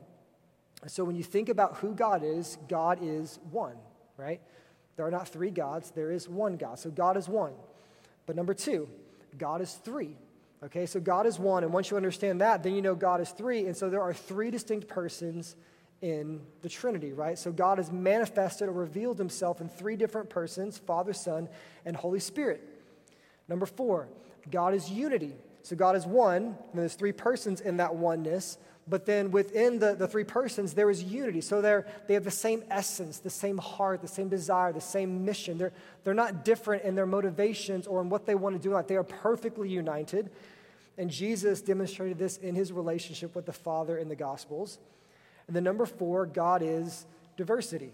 [0.86, 3.76] So, when you think about who God is, God is one,
[4.16, 4.40] right?
[4.96, 6.78] There are not three gods, there is one God.
[6.78, 7.54] So, God is one.
[8.26, 8.88] But number two,
[9.38, 10.16] God is three.
[10.64, 13.30] Okay, so God is one, and once you understand that, then you know God is
[13.30, 15.56] three, and so there are three distinct persons
[16.02, 17.36] in the Trinity, right?
[17.36, 21.48] So God has manifested or revealed himself in three different persons Father, Son,
[21.84, 22.62] and Holy Spirit.
[23.48, 24.08] Number four,
[24.50, 25.34] God is unity.
[25.62, 29.94] So God is one, and there's three persons in that oneness, but then within the,
[29.94, 31.40] the three persons, there is unity.
[31.40, 35.24] So they're, they have the same essence, the same heart, the same desire, the same
[35.24, 35.56] mission.
[35.56, 35.72] They're,
[36.02, 38.74] they're not different in their motivations or in what they want to do.
[38.74, 40.30] Like they are perfectly united.
[40.98, 44.78] And Jesus demonstrated this in his relationship with the Father in the Gospels.
[45.46, 47.92] And then number four, God is diversity.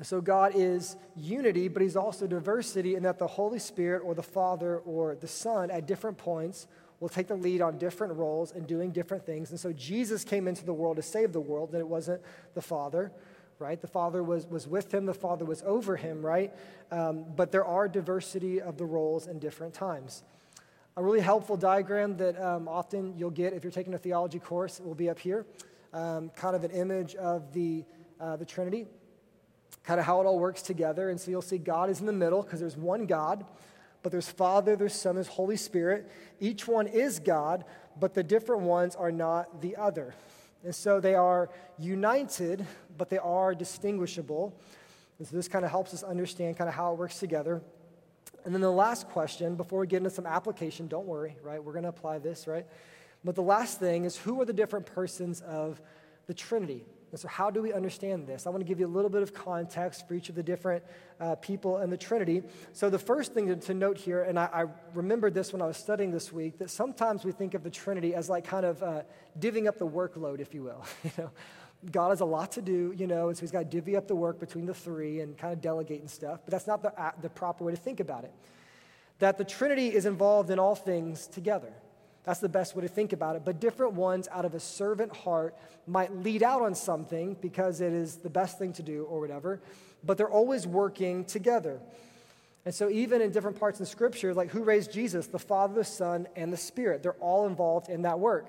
[0.00, 4.22] So God is unity, but he's also diversity in that the Holy Spirit or the
[4.22, 6.66] Father or the Son at different points
[6.98, 9.50] will take the lead on different roles and doing different things.
[9.50, 12.22] And so Jesus came into the world to save the world, and it wasn't
[12.54, 13.12] the Father,
[13.58, 13.80] right?
[13.80, 16.52] The Father was, was with him, the Father was over him, right?
[16.90, 20.22] Um, but there are diversity of the roles in different times.
[20.96, 24.80] A really helpful diagram that um, often you'll get if you're taking a theology course
[24.80, 25.46] will be up here,
[25.92, 27.84] um, kind of an image of the,
[28.20, 28.86] uh, the Trinity,
[29.84, 31.10] kind of how it all works together.
[31.10, 33.44] And so you'll see God is in the middle because there's one God
[34.02, 36.10] but there's Father, there's Son, there's Holy Spirit.
[36.40, 37.64] Each one is God,
[37.98, 40.14] but the different ones are not the other.
[40.64, 44.58] And so they are united, but they are distinguishable.
[45.18, 47.62] And so this kind of helps us understand kind of how it works together.
[48.44, 51.62] And then the last question, before we get into some application, don't worry, right?
[51.62, 52.66] We're going to apply this, right?
[53.24, 55.80] But the last thing is who are the different persons of
[56.26, 56.84] the Trinity?
[57.12, 58.46] And so, how do we understand this?
[58.46, 60.82] I want to give you a little bit of context for each of the different
[61.20, 62.42] uh, people in the Trinity.
[62.72, 65.66] So, the first thing to, to note here, and I, I, remembered this when I
[65.66, 68.82] was studying this week, that sometimes we think of the Trinity as like kind of
[68.82, 69.02] uh,
[69.38, 70.84] divvying up the workload, if you will.
[71.04, 71.30] you know,
[71.90, 74.06] God has a lot to do, you know, and so He's got to divvy up
[74.06, 76.40] the work between the three and kind of delegate and stuff.
[76.44, 78.32] But that's not the, uh, the proper way to think about it.
[79.18, 81.72] That the Trinity is involved in all things together.
[82.24, 83.44] That's the best way to think about it.
[83.44, 87.92] But different ones out of a servant heart might lead out on something because it
[87.92, 89.60] is the best thing to do or whatever,
[90.04, 91.80] but they're always working together.
[92.64, 95.26] And so, even in different parts in Scripture, like who raised Jesus?
[95.26, 97.02] The Father, the Son, and the Spirit.
[97.02, 98.46] They're all involved in that work.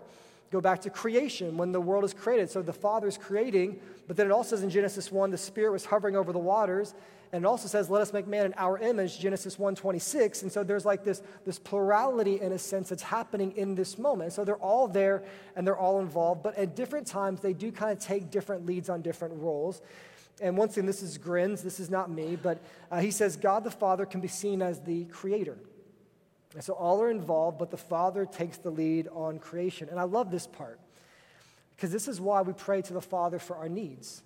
[0.53, 2.47] Go back to creation when the world is created.
[2.47, 5.71] So, the Father is creating, but then it also says in Genesis 1 the Spirit
[5.71, 6.93] was hovering over the waters,
[7.31, 10.43] and it also says, let us make man in our image, Genesis 1.26.
[10.43, 14.33] And so there's like this, this plurality in a sense that's happening in this moment.
[14.33, 15.23] So they're all there
[15.55, 18.87] and they're all involved, but at different times they do kind of take different leads
[18.87, 19.81] on different roles.
[20.39, 22.59] And once again, this is Grenz, this is not me, but
[22.91, 25.57] uh, he says God the Father can be seen as the creator.
[26.53, 29.89] And so all are involved, but the Father takes the lead on creation.
[29.89, 30.79] And I love this part
[31.75, 34.21] because this is why we pray to the Father for our needs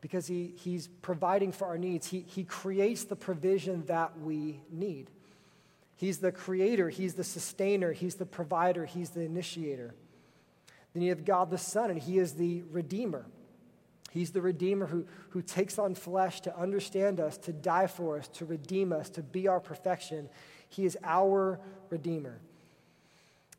[0.00, 2.06] because he, he's providing for our needs.
[2.06, 5.10] He, he creates the provision that we need.
[5.96, 9.94] He's the creator, He's the sustainer, He's the provider, He's the initiator.
[10.92, 13.26] Then you have God the Son, and He is the redeemer.
[14.10, 18.28] He's the redeemer who, who takes on flesh to understand us, to die for us,
[18.28, 20.28] to redeem us, to be our perfection.
[20.68, 21.58] He is our
[21.90, 22.38] redeemer.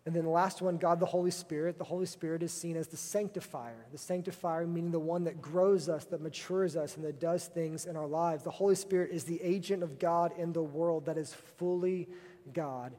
[0.07, 1.77] And then the last one, God the Holy Spirit.
[1.77, 3.85] The Holy Spirit is seen as the sanctifier.
[3.91, 7.85] The sanctifier meaning the one that grows us, that matures us, and that does things
[7.85, 8.43] in our lives.
[8.43, 12.07] The Holy Spirit is the agent of God in the world that is fully
[12.53, 12.93] God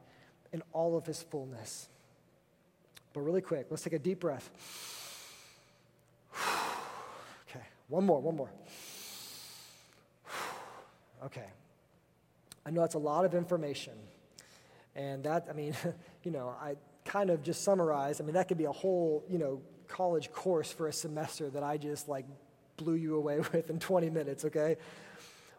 [0.53, 1.89] in all of his fullness.
[3.15, 4.51] But really quick, let's take a deep breath.
[7.49, 8.51] Okay, one more, one more.
[11.25, 11.47] Okay,
[12.69, 13.95] I know that's a lot of information.
[14.95, 15.75] And that, I mean,
[16.23, 16.75] you know, I
[17.07, 20.71] kind of just summarized, I mean, that could be a whole, you know, college course
[20.71, 22.27] for a semester that I just like
[22.77, 24.77] blew you away with in 20 minutes, okay?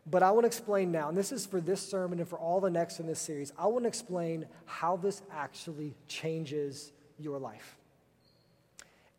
[0.05, 2.61] But I want to explain now, and this is for this sermon and for all
[2.61, 7.75] the next in this series, I want to explain how this actually changes your life.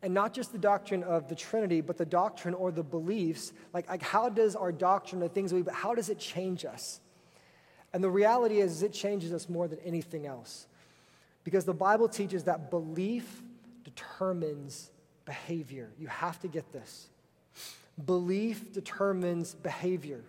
[0.00, 3.53] And not just the doctrine of the Trinity, but the doctrine or the beliefs.
[3.74, 7.00] Like, like how does our doctrine, the things we, but how does it change us?
[7.92, 10.66] And the reality is, it changes us more than anything else.
[11.42, 13.42] Because the Bible teaches that belief
[13.85, 14.90] determines
[15.24, 15.90] behavior.
[15.98, 17.09] You have to get this.
[18.05, 20.22] Belief determines behavior.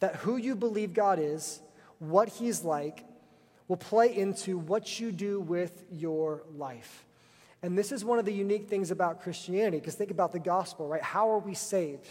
[0.00, 1.60] That who you believe God is,
[1.98, 3.04] what He's like,
[3.66, 7.04] will play into what you do with your life.
[7.62, 10.86] And this is one of the unique things about Christianity, because think about the gospel,
[10.86, 11.02] right?
[11.02, 12.06] How are we saved?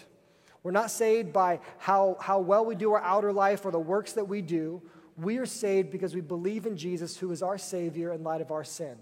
[0.64, 4.14] We're not saved by how, how well we do our outer life or the works
[4.14, 4.82] that we do.
[5.18, 8.52] We are saved because we believe in Jesus, who is our Savior in light of
[8.52, 8.96] our sin.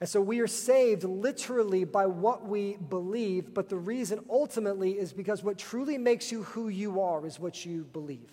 [0.00, 5.12] And so we are saved literally by what we believe, but the reason ultimately is
[5.12, 8.30] because what truly makes you who you are is what you believe.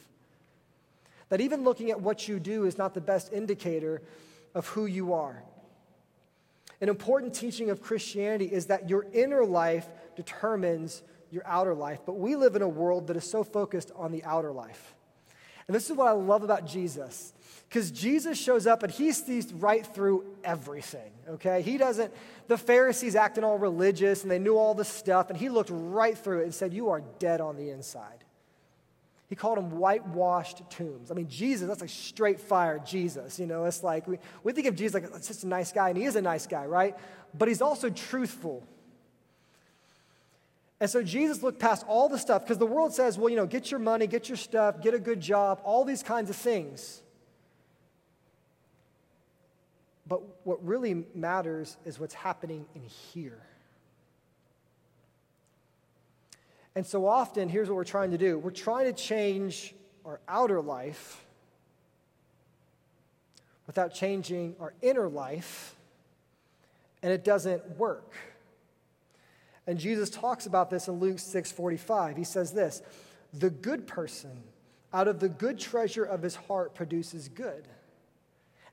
[1.27, 4.01] That even looking at what you do is not the best indicator
[4.55, 5.43] of who you are.
[6.79, 12.17] An important teaching of Christianity is that your inner life determines your outer life, but
[12.17, 14.95] we live in a world that is so focused on the outer life.
[15.67, 17.33] And this is what I love about Jesus.
[17.67, 21.61] Because Jesus shows up and he sees right through everything, okay?
[21.61, 22.13] He doesn't,
[22.47, 26.17] the Pharisees acting all religious and they knew all the stuff, and he looked right
[26.17, 28.23] through it and said, You are dead on the inside.
[29.27, 31.11] He called them whitewashed tombs.
[31.11, 33.37] I mean, Jesus, that's like straight fire Jesus.
[33.37, 35.89] You know, it's like we, we think of Jesus like it's just a nice guy,
[35.89, 36.95] and he is a nice guy, right?
[37.37, 38.65] But he's also truthful.
[40.79, 43.47] And so Jesus looked past all the stuff because the world says, well, you know,
[43.47, 47.01] get your money, get your stuff, get a good job, all these kinds of things.
[50.07, 53.41] But what really matters is what's happening in here.
[56.75, 59.73] And so often, here's what we're trying to do we're trying to change
[60.05, 61.25] our outer life
[63.65, 65.75] without changing our inner life,
[67.01, 68.13] and it doesn't work.
[69.67, 72.15] And Jesus talks about this in Luke 6:45.
[72.15, 72.81] He says this,
[73.33, 74.43] "The good person
[74.93, 77.67] out of the good treasure of his heart produces good."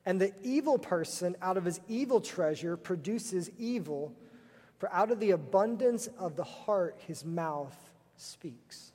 [0.07, 4.15] And the evil person out of his evil treasure produces evil,
[4.79, 8.93] for out of the abundance of the heart his mouth speaks.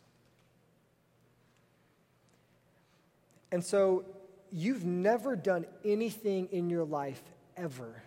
[3.52, 4.06] And so
[4.52, 7.24] you've never done anything in your life
[7.58, 8.04] ever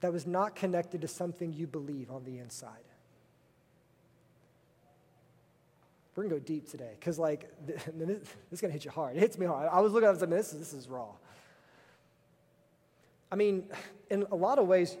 [0.00, 2.84] that was not connected to something you believe on the inside.
[6.20, 8.18] We're gonna go deep today because, like, this, this,
[8.52, 9.16] is gonna hit you hard.
[9.16, 9.70] It hits me hard.
[9.72, 11.12] I was looking at it and this, this is raw.
[13.32, 13.64] I mean,
[14.10, 14.98] in a lot of ways,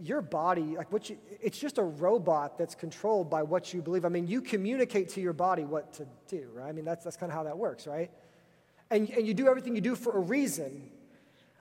[0.00, 4.04] your body, like what you, it's just a robot that's controlled by what you believe.
[4.04, 6.68] I mean, you communicate to your body what to do, right?
[6.68, 8.12] I mean, that's, that's kind of how that works, right?
[8.92, 10.88] And, and you do everything you do for a reason.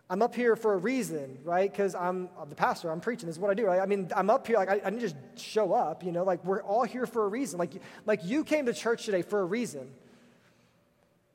[0.10, 1.72] I'm up here for a reason, right?
[1.72, 3.80] Because I'm, the pastor, I'm preaching, this is what I do, right?
[3.80, 6.44] I mean, I'm up here, like, I, I didn't just show up, you know, like,
[6.44, 7.60] we're all here for a reason.
[7.60, 7.74] Like,
[8.06, 9.90] like you came to church today for a reason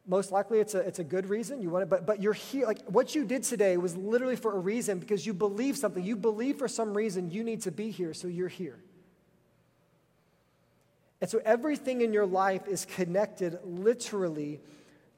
[0.06, 2.66] most likely it's a, it's a good reason you want it but, but you're here
[2.66, 6.16] like what you did today was literally for a reason because you believe something you
[6.16, 8.78] believe for some reason you need to be here so you're here
[11.20, 14.60] and so everything in your life is connected literally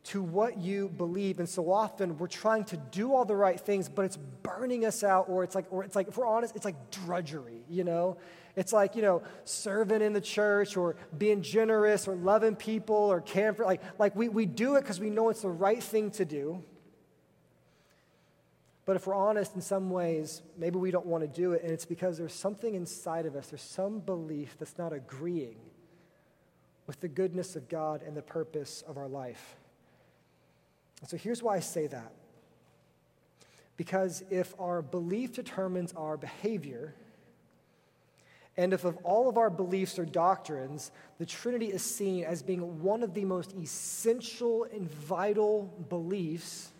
[0.06, 3.88] to what you believe and so often we're trying to do all the right things
[3.88, 6.64] but it's burning us out or it's like or it's like if we're honest it's
[6.64, 8.16] like drudgery you know
[8.56, 13.20] it's like, you know, serving in the church or being generous or loving people or
[13.20, 16.10] caring for, like, like we, we do it because we know it's the right thing
[16.12, 16.64] to do.
[18.86, 21.72] But if we're honest, in some ways, maybe we don't want to do it, and
[21.72, 25.56] it's because there's something inside of us, there's some belief that's not agreeing
[26.86, 29.56] with the goodness of God and the purpose of our life.
[31.04, 32.12] So here's why I say that.
[33.76, 36.94] Because if our belief determines our behavior,
[38.56, 42.82] and if of all of our beliefs or doctrines, the Trinity is seen as being
[42.82, 46.70] one of the most essential and vital beliefs,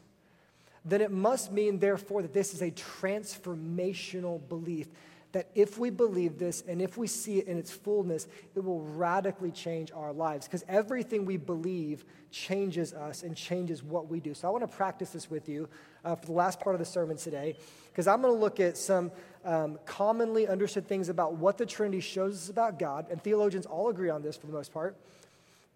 [0.87, 4.89] then it must mean, therefore, that this is a transformational belief
[5.37, 8.81] that if we believe this and if we see it in its fullness, it will
[8.81, 14.33] radically change our lives because everything we believe changes us and changes what we do.
[14.33, 15.69] So I want to practice this with you
[16.07, 17.55] uh, for the last part of the sermon today
[17.91, 19.13] because I'm going to look at some
[19.45, 23.91] um, commonly understood things about what the Trinity shows us about God, and theologians all
[23.91, 24.97] agree on this for the most part.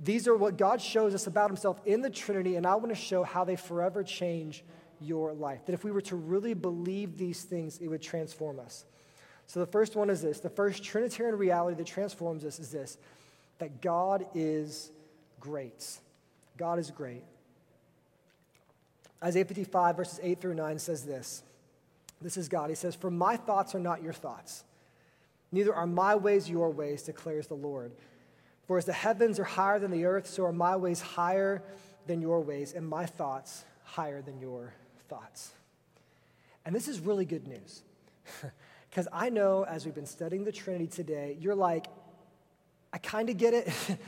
[0.03, 2.95] These are what God shows us about himself in the Trinity, and I want to
[2.95, 4.65] show how they forever change
[5.03, 5.67] your life.
[5.67, 8.87] That if we were to really believe these things, it would transform us.
[9.51, 12.97] So the first one is this the first Trinitarian reality that transforms us is this
[13.59, 14.93] that God is
[15.41, 15.99] great.
[16.57, 17.25] God is great.
[19.25, 21.43] Isaiah 55, verses 8 through 9 says this.
[22.23, 22.71] This is God.
[22.71, 24.63] He says, For my thoughts are not your thoughts,
[25.51, 27.91] neither are my ways your ways, declares the Lord.
[28.69, 31.61] For as the heavens are higher than the earth, so are my ways higher
[32.07, 34.75] than your ways, and my thoughts higher than your
[35.09, 35.51] thoughts.
[36.65, 37.83] And this is really good news.
[38.91, 41.87] Because I know as we've been studying the Trinity today, you're like,
[42.93, 43.73] I kind of get it.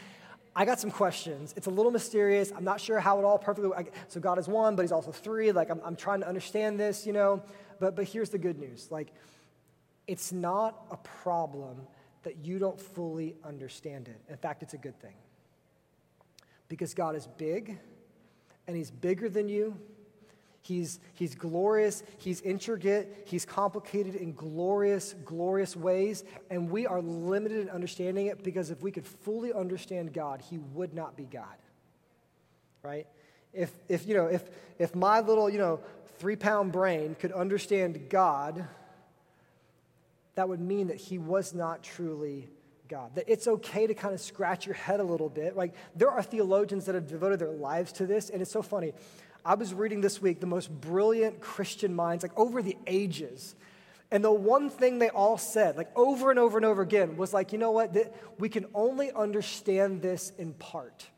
[0.56, 1.54] I got some questions.
[1.56, 2.52] It's a little mysterious.
[2.54, 3.70] I'm not sure how it all perfectly.
[4.08, 5.52] So God is one, but He's also three.
[5.52, 7.42] Like I'm, I'm trying to understand this, you know.
[7.80, 8.88] But but here's the good news.
[8.90, 9.12] Like,
[10.06, 11.86] it's not a problem
[12.24, 14.20] that you don't fully understand it.
[14.28, 15.14] In fact, it's a good thing.
[16.68, 17.78] Because God is big,
[18.66, 19.78] and He's bigger than you,
[20.64, 27.58] He's, he's glorious, he's intricate, he's complicated in glorious, glorious ways, and we are limited
[27.58, 31.56] in understanding it because if we could fully understand God, he would not be God.
[32.84, 33.08] Right?
[33.52, 34.48] If, if you know, if,
[34.78, 35.80] if my little, you know,
[36.18, 38.64] three pound brain could understand God,
[40.36, 42.48] that would mean that he was not truly
[42.86, 43.16] God.
[43.16, 45.56] That it's okay to kind of scratch your head a little bit.
[45.56, 48.92] Like, there are theologians that have devoted their lives to this, and it's so funny.
[49.44, 53.54] I was reading this week the most brilliant Christian minds, like over the ages.
[54.10, 57.32] And the one thing they all said, like over and over and over again, was
[57.32, 57.96] like, you know what?
[58.38, 61.08] We can only understand this in part.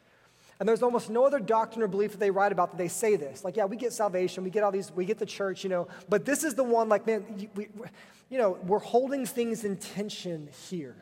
[0.61, 3.17] And there's almost no other doctrine or belief that they write about that they say
[3.17, 3.45] this.
[3.45, 5.89] Like, yeah, we get salvation, we get all these, we get the church, you know,
[6.09, 7.69] but this is the one, like, man, we,
[8.31, 10.97] you know, we're holding things in tension here.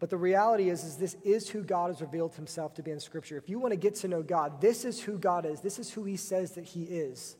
[0.00, 3.00] But the reality is, is this is who God has revealed himself to be in
[3.00, 3.36] Scripture.
[3.36, 5.60] If you want to get to know God, this is who God is.
[5.60, 7.36] This is who he says that he is.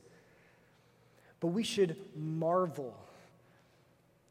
[1.40, 2.97] But we should marvel.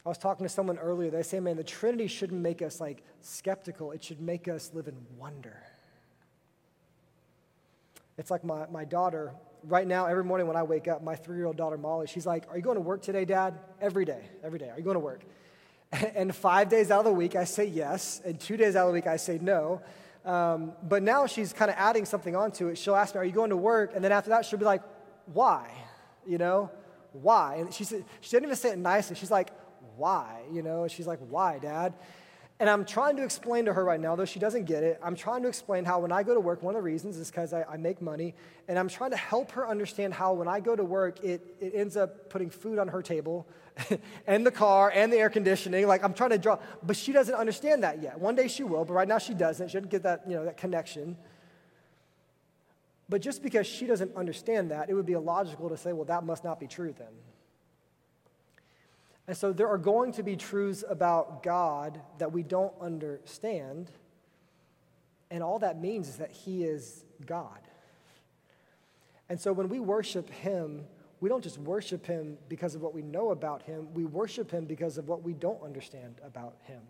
[0.06, 1.10] I was talking to someone earlier.
[1.10, 3.92] They say, man, the Trinity shouldn't make us like skeptical.
[3.92, 5.62] It should make us live in wonder.
[8.18, 9.32] It's like my, my daughter,
[9.64, 12.26] right now, every morning when I wake up, my three year old daughter Molly, she's
[12.26, 13.58] like, Are you going to work today, Dad?
[13.80, 14.70] Every day, every day.
[14.70, 15.24] Are you going to work?
[16.16, 18.22] And five days out of the week, I say yes.
[18.26, 19.82] And two days out of the week, I say no.
[20.26, 22.78] Um, but now she's kind of adding something onto it.
[22.78, 23.94] She'll ask me, Are you going to work?
[23.96, 24.82] And then after that, she'll be like,
[25.26, 25.72] Why?
[26.26, 26.70] You know,
[27.14, 27.56] why?
[27.60, 29.16] And she, said, she didn't even say it nicely.
[29.16, 29.52] She's like,
[29.96, 30.42] Why?
[30.52, 31.94] You know, and she's like, Why, Dad?
[32.60, 35.16] And I'm trying to explain to her right now, though she doesn't get it, I'm
[35.16, 37.54] trying to explain how when I go to work, one of the reasons is because
[37.54, 38.34] I, I, make money.
[38.68, 41.74] And I'm trying to help her understand how when I go to work, it, it
[41.76, 43.46] ends up putting food on her table
[44.28, 45.88] and the car and the air conditioning.
[45.88, 48.20] Like I'm trying to draw, but she doesn't understand that yet.
[48.20, 49.70] One day she will, but right now she doesn't.
[49.70, 51.16] She doesn't get that, you know, that connection.
[53.08, 56.24] But just because she doesn't understand that, it would be illogical to say, well, that
[56.24, 57.08] must not be true then.
[59.28, 63.92] And so there are going to be truths about God that we don't understand.
[65.30, 67.60] And all that means is that He is God.
[69.30, 70.86] And so when we worship Him,
[71.20, 74.66] we don't just worship him because of what we know about him, we worship him
[74.66, 76.82] because of what we don't understand about him.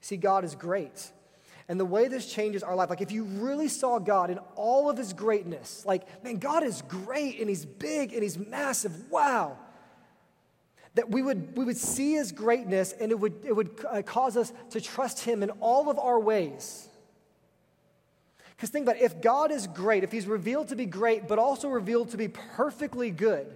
[0.00, 1.12] See, God is great.
[1.68, 4.90] And the way this changes our life, like if you really saw God in all
[4.90, 9.10] of his greatness, like, man, God is great and he's big and he's massive.
[9.10, 9.58] Wow.
[10.94, 14.36] That we would, we would see his greatness and it would, it would uh, cause
[14.36, 16.88] us to trust him in all of our ways.
[18.62, 21.36] Because think about it, if God is great, if He's revealed to be great, but
[21.36, 23.48] also revealed to be perfectly good,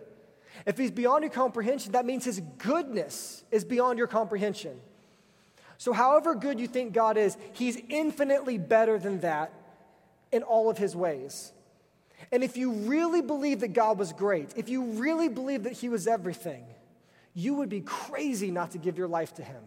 [0.67, 4.81] if He's beyond your comprehension, that means His goodness is beyond your comprehension.
[5.79, 9.53] So, however good you think God is, He's infinitely better than that
[10.33, 11.53] in all of His ways.
[12.33, 15.89] And if you really believe that God was great, if you really believe that He
[15.89, 16.65] was everything,
[17.37, 19.63] you would be crazy not to give your life to Him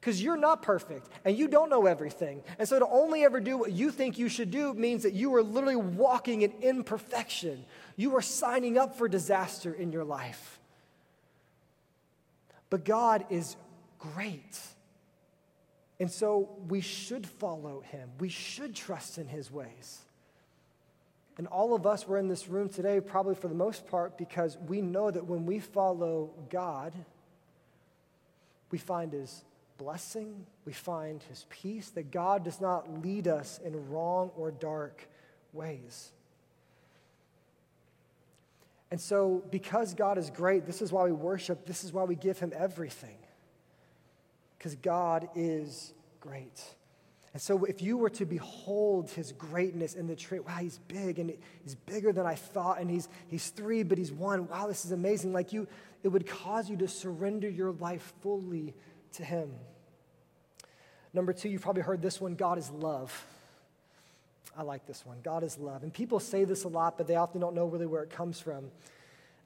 [0.00, 2.42] because you're not perfect and you don't know everything.
[2.58, 5.34] And so to only ever do what you think you should do means that you
[5.34, 7.64] are literally walking in imperfection.
[7.96, 10.58] You are signing up for disaster in your life.
[12.68, 13.56] But God is
[13.98, 14.58] great.
[16.00, 18.10] And so we should follow him.
[18.18, 20.00] We should trust in his ways.
[21.40, 24.58] And all of us were in this room today, probably for the most part, because
[24.68, 26.92] we know that when we follow God,
[28.70, 29.42] we find his
[29.78, 35.08] blessing, we find his peace, that God does not lead us in wrong or dark
[35.54, 36.10] ways.
[38.90, 42.16] And so, because God is great, this is why we worship, this is why we
[42.16, 43.16] give him everything.
[44.58, 46.62] Because God is great.
[47.32, 51.20] And so, if you were to behold his greatness in the tree, wow, he's big
[51.20, 54.48] and he's bigger than I thought, and he's, he's three, but he's one.
[54.48, 55.32] Wow, this is amazing.
[55.32, 55.68] Like you,
[56.02, 58.74] it would cause you to surrender your life fully
[59.12, 59.52] to him.
[61.12, 63.26] Number two, you've probably heard this one God is love.
[64.56, 65.18] I like this one.
[65.22, 65.84] God is love.
[65.84, 68.40] And people say this a lot, but they often don't know really where it comes
[68.40, 68.70] from.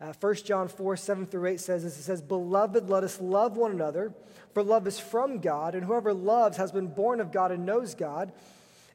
[0.00, 1.98] Uh, 1 John 4, 7 through 8 says this.
[1.98, 4.12] It says, Beloved, let us love one another,
[4.52, 7.94] for love is from God, and whoever loves has been born of God and knows
[7.94, 8.32] God.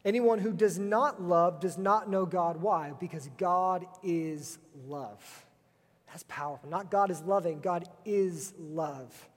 [0.06, 2.58] Anyone who does not love does not know God.
[2.62, 2.94] Why?
[3.00, 5.46] Because God is love.
[6.08, 6.70] That's powerful.
[6.70, 9.29] Not God is loving, God is love.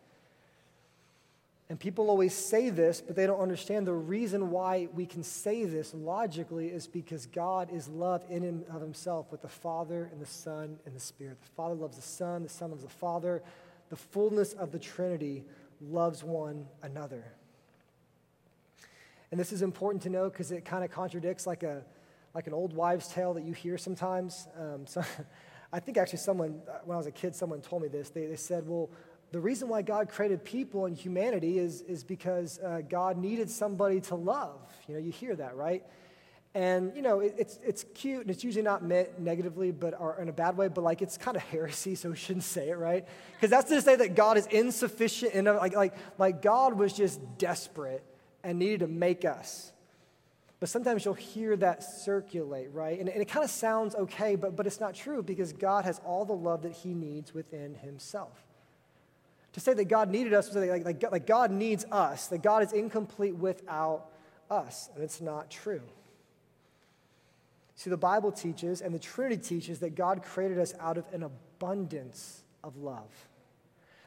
[1.73, 5.65] And people always say this, but they don't understand the reason why we can say
[5.65, 10.21] this logically is because God is love in and of himself with the Father and
[10.21, 11.41] the Son and the Spirit.
[11.41, 13.43] The Father loves the Son, the Son loves the Father.
[13.89, 15.45] The fullness of the Trinity
[15.81, 17.25] loves one another.
[19.31, 21.83] And this is important to know because it kind of contradicts like, a,
[22.35, 24.47] like an old wives' tale that you hear sometimes.
[24.61, 25.03] Um, so,
[25.73, 28.11] I think actually someone, when I was a kid, someone told me this.
[28.11, 28.91] They, they said, well,
[29.33, 34.01] the reason why God created people and humanity is, is because uh, God needed somebody
[34.03, 34.61] to love.
[34.87, 35.83] You know, you hear that, right?
[36.55, 40.21] And, you know, it, it's, it's cute and it's usually not meant negatively but, or
[40.21, 42.77] in a bad way, but like it's kind of heresy, so we shouldn't say it,
[42.77, 43.07] right?
[43.33, 45.33] Because that's to say that God is insufficient.
[45.33, 48.05] And like, like, like God was just desperate
[48.45, 49.73] and needed to make us.
[50.61, 53.01] But sometimes you'll hear that circulate, right?
[53.01, 56.03] And, and it kind of sounds okay, but, but it's not true because God has
[56.05, 58.45] all the love that he needs within himself.
[59.53, 62.73] To say that God needed us, like, like, like God needs us, that God is
[62.73, 64.07] incomplete without
[64.51, 65.83] us, and it's not true.
[67.75, 71.23] See, the Bible teaches and the Trinity teaches that God created us out of an
[71.23, 73.11] abundance of love,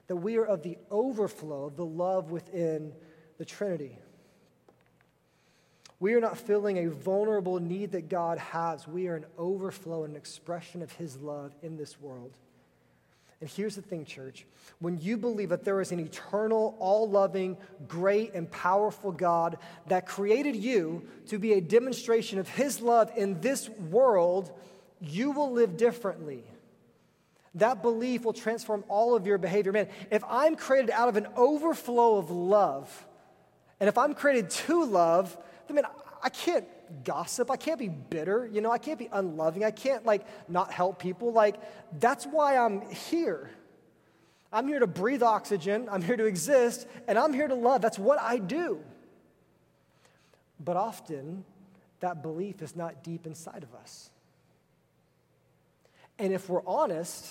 [0.07, 2.93] that we are of the overflow of the love within
[3.37, 3.99] the Trinity.
[5.99, 8.87] We are not filling a vulnerable need that God has.
[8.87, 12.37] We are an overflow and an expression of His love in this world.
[13.41, 14.45] And here's the thing, church.
[14.79, 17.57] When you believe that there is an eternal, all loving,
[17.87, 19.57] great, and powerful God
[19.87, 24.51] that created you to be a demonstration of His love in this world,
[25.01, 26.43] you will live differently.
[27.55, 29.71] That belief will transform all of your behavior.
[29.71, 33.05] Man, if I'm created out of an overflow of love,
[33.79, 35.85] and if I'm created to love, then man,
[36.23, 36.65] I can't
[37.03, 37.51] gossip.
[37.51, 38.49] I can't be bitter.
[38.51, 39.63] You know, I can't be unloving.
[39.63, 41.31] I can't like not help people.
[41.31, 41.55] Like,
[41.99, 43.49] that's why I'm here.
[44.51, 45.87] I'm here to breathe oxygen.
[45.91, 46.87] I'm here to exist.
[47.07, 47.81] And I'm here to love.
[47.81, 48.79] That's what I do.
[50.59, 51.43] But often,
[51.99, 54.09] that belief is not deep inside of us.
[56.17, 57.25] And if we're honest,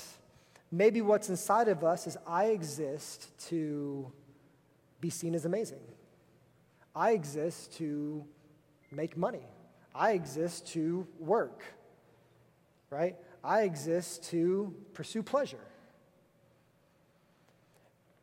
[0.70, 4.12] maybe what's inside of us is I exist to
[5.00, 5.80] be seen as amazing.
[6.94, 8.24] I exist to
[8.94, 9.46] make money.
[9.94, 11.62] I exist to work,
[12.90, 13.16] right?
[13.42, 15.64] I exist to pursue pleasure.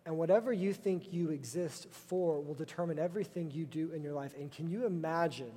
[0.05, 4.33] And whatever you think you exist for will determine everything you do in your life.
[4.37, 5.51] And can you imagine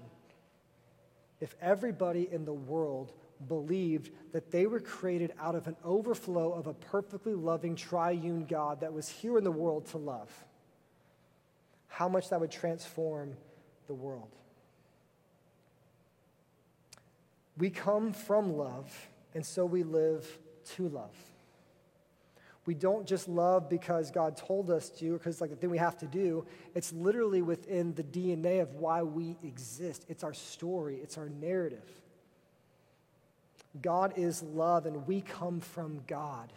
[1.40, 3.12] if everybody in the world
[3.48, 8.80] believed that they were created out of an overflow of a perfectly loving triune God
[8.80, 10.30] that was here in the world to love?
[11.88, 13.36] How much that would transform
[13.86, 14.30] the world.
[17.56, 18.92] We come from love,
[19.34, 20.26] and so we live
[20.76, 21.14] to love.
[22.66, 25.98] We don't just love because God told us to, because like the thing we have
[25.98, 26.46] to do.
[26.74, 30.06] It's literally within the DNA of why we exist.
[30.08, 31.88] It's our story, it's our narrative.
[33.82, 36.52] God is love, and we come from God.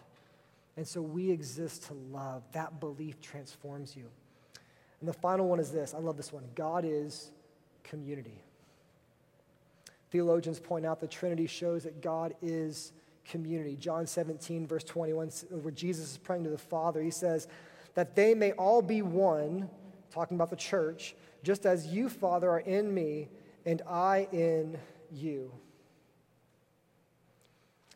[0.77, 2.43] And so we exist to love.
[2.51, 4.05] That belief transforms you.
[4.99, 7.31] And the final one is this I love this one God is
[7.83, 8.41] community.
[10.09, 12.93] Theologians point out the Trinity shows that God is
[13.25, 13.75] community.
[13.75, 15.29] John 17, verse 21,
[15.61, 17.47] where Jesus is praying to the Father, he says,
[17.95, 19.69] That they may all be one,
[20.09, 23.27] talking about the church, just as you, Father, are in me
[23.65, 24.77] and I in
[25.11, 25.51] you.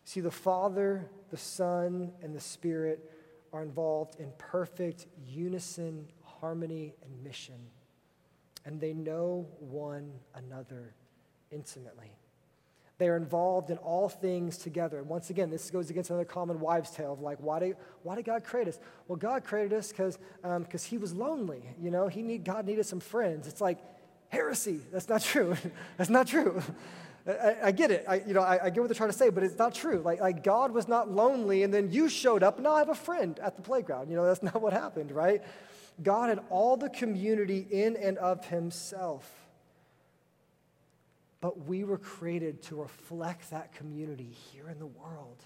[0.04, 3.10] See, the Father, the Son, and the Spirit
[3.54, 7.56] are involved in perfect unison, harmony, and mission.
[8.66, 10.94] And they know one another
[11.52, 12.12] intimately.
[12.98, 15.00] They are involved in all things together.
[15.00, 18.16] And once again, this goes against another common wives' tale of like, why did, why
[18.16, 18.80] did God create us?
[19.08, 21.64] Well, God created us because um, he was lonely.
[21.82, 23.48] You know, he need, God needed some friends.
[23.48, 23.80] It's like
[24.30, 24.82] heresy.
[24.92, 25.58] That's not true.
[25.98, 26.62] That's not true.
[27.28, 28.06] I, I, get it.
[28.08, 30.02] I, you know, I, I, get what they're trying to say, but it's not true.
[30.06, 32.90] Like, like God was not lonely, and then you showed up, and now I have
[32.90, 34.10] a friend at the playground.
[34.10, 35.42] You know, that's not what happened, right?
[36.02, 39.41] God had all the community in and of himself.
[41.42, 45.44] But we were created to reflect that community here in the world.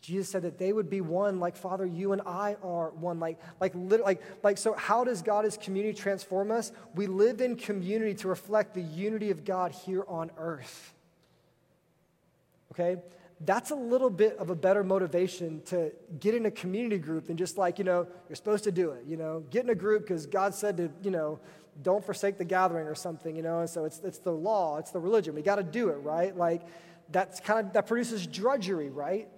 [0.00, 3.20] Jesus said that they would be one like Father, you and I are one.
[3.20, 6.72] Like, like, like, like, so how does God as community transform us?
[6.94, 10.92] We live in community to reflect the unity of God here on earth.
[12.72, 12.96] Okay?
[13.44, 17.36] That's a little bit of a better motivation to get in a community group than
[17.36, 20.02] just like, you know, you're supposed to do it, you know, get in a group
[20.02, 21.38] because God said to, you know,
[21.82, 24.90] don't forsake the gathering or something, you know, and so it's, it's the law, it's
[24.90, 25.34] the religion.
[25.34, 26.36] We got to do it, right?
[26.36, 26.62] Like,
[27.10, 29.28] that's kind of, that produces drudgery, right?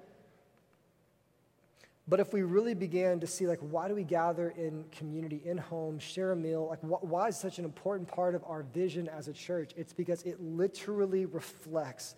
[2.06, 5.56] But if we really began to see, like, why do we gather in community, in
[5.56, 6.68] home, share a meal?
[6.68, 9.72] Like, wh- why is such an important part of our vision as a church?
[9.76, 12.14] It's because it literally reflects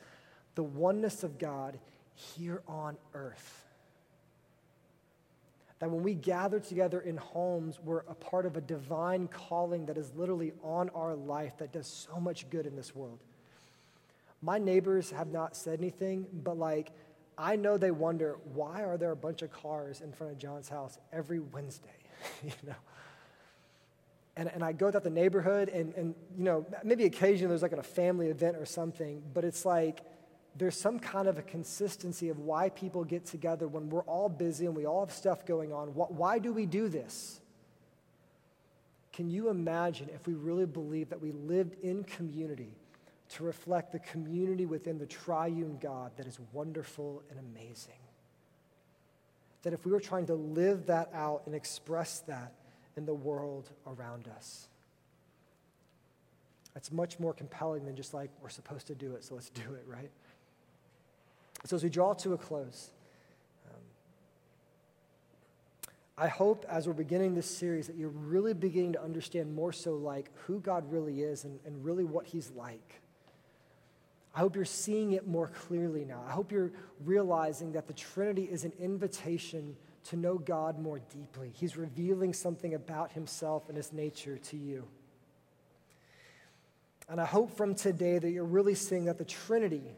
[0.57, 1.79] the oneness of God
[2.15, 3.66] here on earth.
[5.79, 9.99] That when we gather together in homes, we're a part of a divine calling that
[9.99, 13.19] is literally on our life that does so much good in this world.
[14.41, 16.93] My neighbors have not said anything, but like,
[17.39, 20.69] I know they wonder why are there a bunch of cars in front of John's
[20.69, 21.89] house every Wednesday,
[22.45, 22.75] you know?
[24.39, 27.73] And, and I go throughout the neighborhood, and, and you know, maybe occasionally there's like
[27.73, 30.03] a family event or something, but it's like
[30.59, 34.67] there's some kind of a consistency of why people get together when we're all busy
[34.67, 35.89] and we all have stuff going on.
[35.89, 37.41] Why do we do this?
[39.13, 42.77] Can you imagine if we really believed that we lived in community?
[43.29, 47.95] to reflect the community within the triune God that is wonderful and amazing.
[49.63, 52.53] That if we were trying to live that out and express that
[52.97, 54.69] in the world around us,
[56.73, 59.75] that's much more compelling than just like, we're supposed to do it, so let's do
[59.75, 60.11] it, right?
[61.65, 62.91] So as we draw to a close,
[63.67, 63.81] um,
[66.17, 69.95] I hope as we're beginning this series that you're really beginning to understand more so
[69.95, 73.01] like who God really is and, and really what he's like.
[74.35, 76.23] I hope you're seeing it more clearly now.
[76.29, 76.73] I hope you're
[77.05, 81.51] realizing that the Trinity is an invitation to know God more deeply.
[81.55, 84.87] He's revealing something about himself and his nature to you.
[87.09, 89.97] And I hope from today that you're really seeing that the Trinity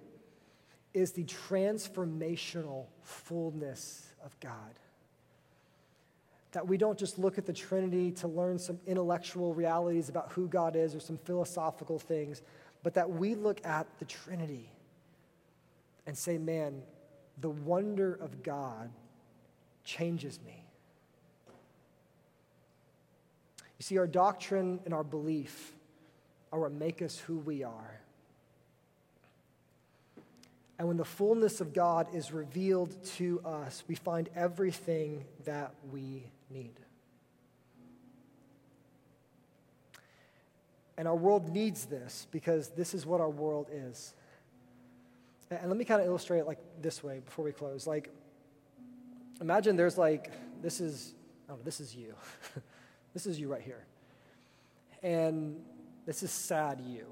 [0.95, 4.53] is the transformational fullness of God.
[6.53, 10.49] That we don't just look at the Trinity to learn some intellectual realities about who
[10.49, 12.43] God is or some philosophical things,
[12.82, 14.70] but that we look at the Trinity
[16.07, 16.82] and say, man,
[17.41, 18.91] the wonder of God
[19.84, 20.64] changes me.
[23.78, 25.72] You see, our doctrine and our belief
[26.51, 28.01] are what make us who we are.
[30.78, 36.24] And when the fullness of God is revealed to us, we find everything that we
[36.50, 36.74] need.
[40.96, 44.14] And our world needs this because this is what our world is.
[45.50, 47.86] And let me kind of illustrate it like this way before we close.
[47.86, 48.10] Like,
[49.40, 50.30] imagine there's like,
[50.62, 51.14] this is,
[51.48, 52.14] oh, this is you.
[53.14, 53.84] this is you right here.
[55.02, 55.60] And
[56.06, 57.06] this is sad you.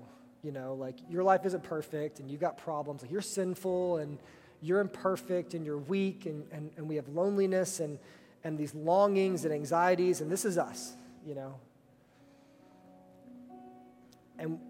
[0.46, 3.02] You know, like your life isn't perfect and you've got problems.
[3.02, 4.16] Like you're sinful and
[4.62, 7.98] you're imperfect and you're weak and, and, and we have loneliness and,
[8.44, 10.20] and these longings and anxieties.
[10.20, 10.94] And this is us,
[11.26, 11.56] you know.
[14.38, 14.60] And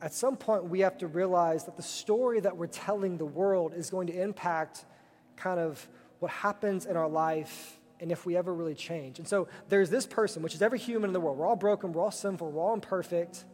[0.00, 3.74] at some point, we have to realize that the story that we're telling the world
[3.74, 4.84] is going to impact
[5.34, 5.88] kind of
[6.20, 9.18] what happens in our life and if we ever really change.
[9.18, 11.36] And so there's this person, which is every human in the world.
[11.36, 13.44] We're all broken, we're all sinful, we're all imperfect.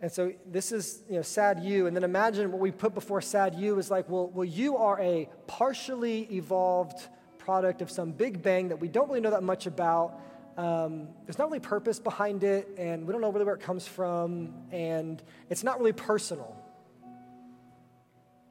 [0.00, 1.86] And so this is, you know, sad you.
[1.86, 4.98] And then imagine what we put before sad you is like, well, well, you are
[5.00, 7.06] a partially evolved
[7.38, 10.20] product of some big bang that we don't really know that much about
[10.60, 13.86] um, there's not really purpose behind it, and we don't know really where it comes
[13.86, 16.54] from, and it's not really personal.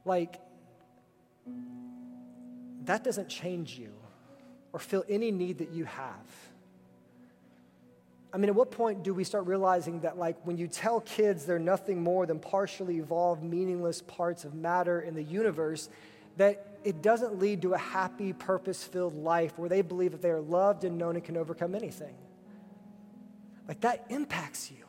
[0.04, 0.40] Like,
[2.84, 3.92] that doesn't change you
[4.72, 6.49] or fill any need that you have.
[8.32, 11.46] I mean, at what point do we start realizing that, like, when you tell kids
[11.46, 15.88] they're nothing more than partially evolved, meaningless parts of matter in the universe,
[16.36, 20.30] that it doesn't lead to a happy, purpose filled life where they believe that they
[20.30, 22.14] are loved and known and can overcome anything.
[23.66, 24.84] Like that impacts you.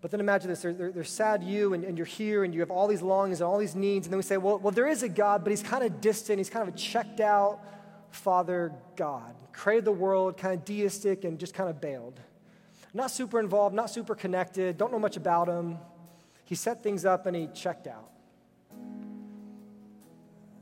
[0.00, 2.70] But then imagine this they're, they're sad you, and, and, you're here, and you have
[2.70, 4.06] all these longings and all these needs.
[4.06, 6.38] And then we say, well, well, there is a God, but he's kind of distant.
[6.38, 7.60] He's kind of checked out
[8.10, 9.34] Father God.
[9.52, 12.18] Created the world, kind of deistic, and just kind of bailed.
[12.92, 15.78] Not super involved, not super connected, don't know much about him.
[16.44, 18.10] He set things up and he checked out.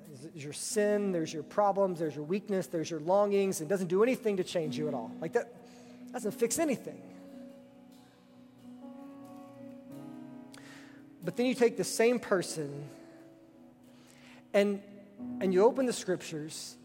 [0.09, 4.03] There's your sin, there's your problems, there's your weakness, there's your longings, and doesn't do
[4.03, 5.11] anything to change you at all.
[5.21, 5.55] Like that
[6.13, 7.01] doesn't fix anything.
[11.25, 12.85] But then you take the same person
[14.53, 14.81] and,
[15.41, 16.77] and you open the scriptures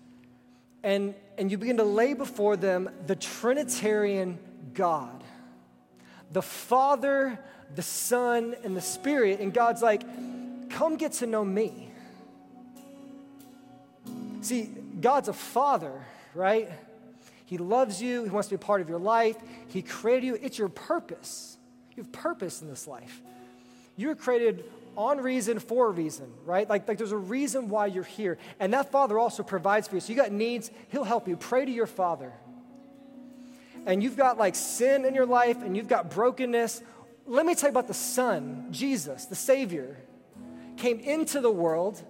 [0.84, 4.38] and, and you begin to lay before them the Trinitarian
[4.74, 5.24] God
[6.34, 7.40] the Father,
[7.76, 9.40] the Son, and the Spirit.
[9.40, 10.02] And God's like,
[10.72, 11.92] come get to know me.
[14.42, 14.64] See,
[15.00, 16.04] God's a father,
[16.34, 16.70] right?
[17.46, 20.40] He loves you, He wants to be part of your life, He created you.
[20.42, 21.58] It's your purpose.
[21.96, 23.22] You have purpose in this life.
[23.96, 24.66] You were created
[24.98, 26.70] on reason for a reason, right?
[26.70, 28.38] Like, like there's a reason why you're here.
[28.60, 30.02] And that Father also provides for you.
[30.02, 31.38] So you got needs, He'll help you.
[31.38, 32.34] Pray to your Father.
[33.86, 36.82] And you've got like sin in your life and you've got brokenness.
[37.26, 39.98] Let me tell you about the Son, Jesus, the Savior,
[40.78, 42.02] came into the world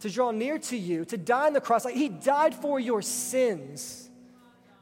[0.00, 1.84] to draw near to you, to die on the cross.
[1.84, 4.08] Like He died for your sins.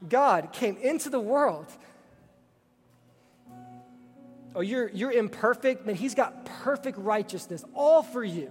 [0.09, 1.67] God came into the world
[4.57, 8.51] oh, you're, you're imperfect, man, he's got perfect righteousness, all for you.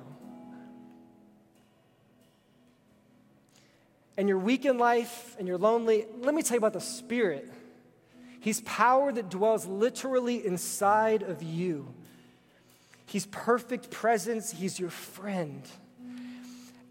[4.16, 6.06] And you're weak in life and you're lonely.
[6.20, 7.52] Let me tell you about the Spirit.
[8.40, 11.88] He's power that dwells literally inside of you.
[13.08, 15.64] He's perfect presence, He's your friend.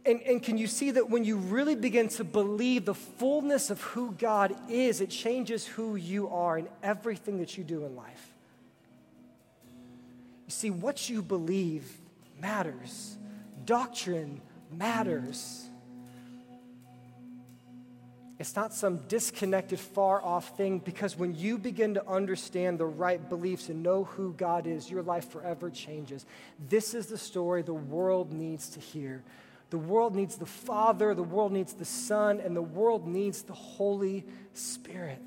[0.04, 3.80] And, and can you see that when you really begin to believe the fullness of
[3.80, 8.33] who God is, it changes who you are in everything that you do in life?
[10.46, 11.90] You see, what you believe
[12.40, 13.16] matters,
[13.64, 14.40] doctrine
[14.70, 15.68] matters.
[18.38, 23.26] It's not some disconnected, far off thing because when you begin to understand the right
[23.28, 26.26] beliefs and know who God is, your life forever changes.
[26.68, 29.22] This is the story the world needs to hear.
[29.70, 33.54] The world needs the Father, the world needs the Son, and the world needs the
[33.54, 35.22] Holy Spirit.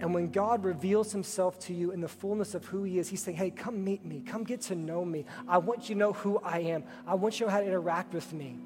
[0.00, 3.22] And when God reveals himself to you in the fullness of who he is, he's
[3.22, 4.22] saying, Hey, come meet me.
[4.24, 5.24] Come get to know me.
[5.48, 6.84] I want you to know who I am.
[7.06, 8.58] I want you to know how to interact with me.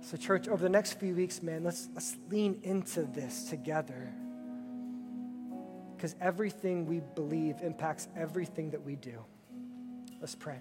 [0.00, 4.08] So, church, over the next few weeks, man, let's, let's lean into this together.
[5.96, 9.18] Because everything we believe impacts everything that we do.
[10.20, 10.60] Let's pray.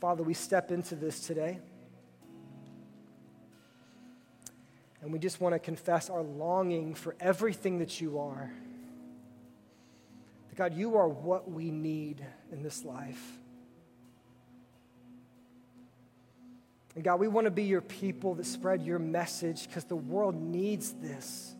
[0.00, 1.60] Father, we step into this today.
[5.04, 8.50] And we just want to confess our longing for everything that you are.
[10.48, 13.22] That God, you are what we need in this life.
[16.94, 20.36] And God, we want to be your people that spread your message because the world
[20.36, 21.54] needs this.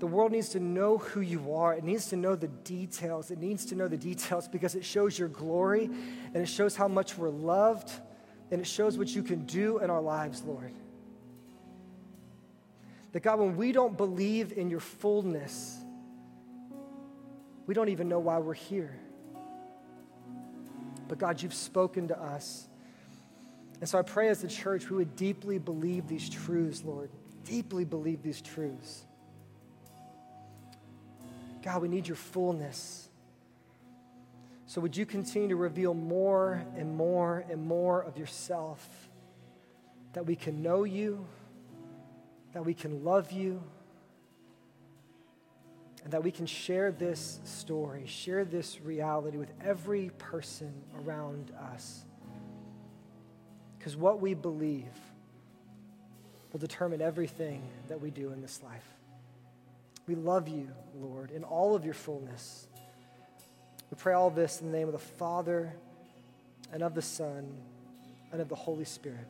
[0.00, 1.74] The world needs to know who you are.
[1.74, 3.30] It needs to know the details.
[3.30, 6.88] It needs to know the details because it shows your glory and it shows how
[6.88, 7.92] much we're loved
[8.50, 10.72] and it shows what you can do in our lives, Lord.
[13.16, 15.78] That God, when we don't believe in your fullness,
[17.66, 18.94] we don't even know why we're here.
[21.08, 22.68] But God, you've spoken to us.
[23.80, 27.08] And so I pray as a church we would deeply believe these truths, Lord.
[27.42, 29.06] Deeply believe these truths.
[31.62, 33.08] God, we need your fullness.
[34.66, 38.86] So would you continue to reveal more and more and more of yourself
[40.12, 41.26] that we can know you?
[42.56, 43.62] That we can love you,
[46.02, 50.72] and that we can share this story, share this reality with every person
[51.04, 52.06] around us.
[53.76, 54.86] Because what we believe
[56.50, 58.88] will determine everything that we do in this life.
[60.08, 62.68] We love you, Lord, in all of your fullness.
[63.90, 65.74] We pray all this in the name of the Father
[66.72, 67.52] and of the Son
[68.32, 69.26] and of the Holy Spirit.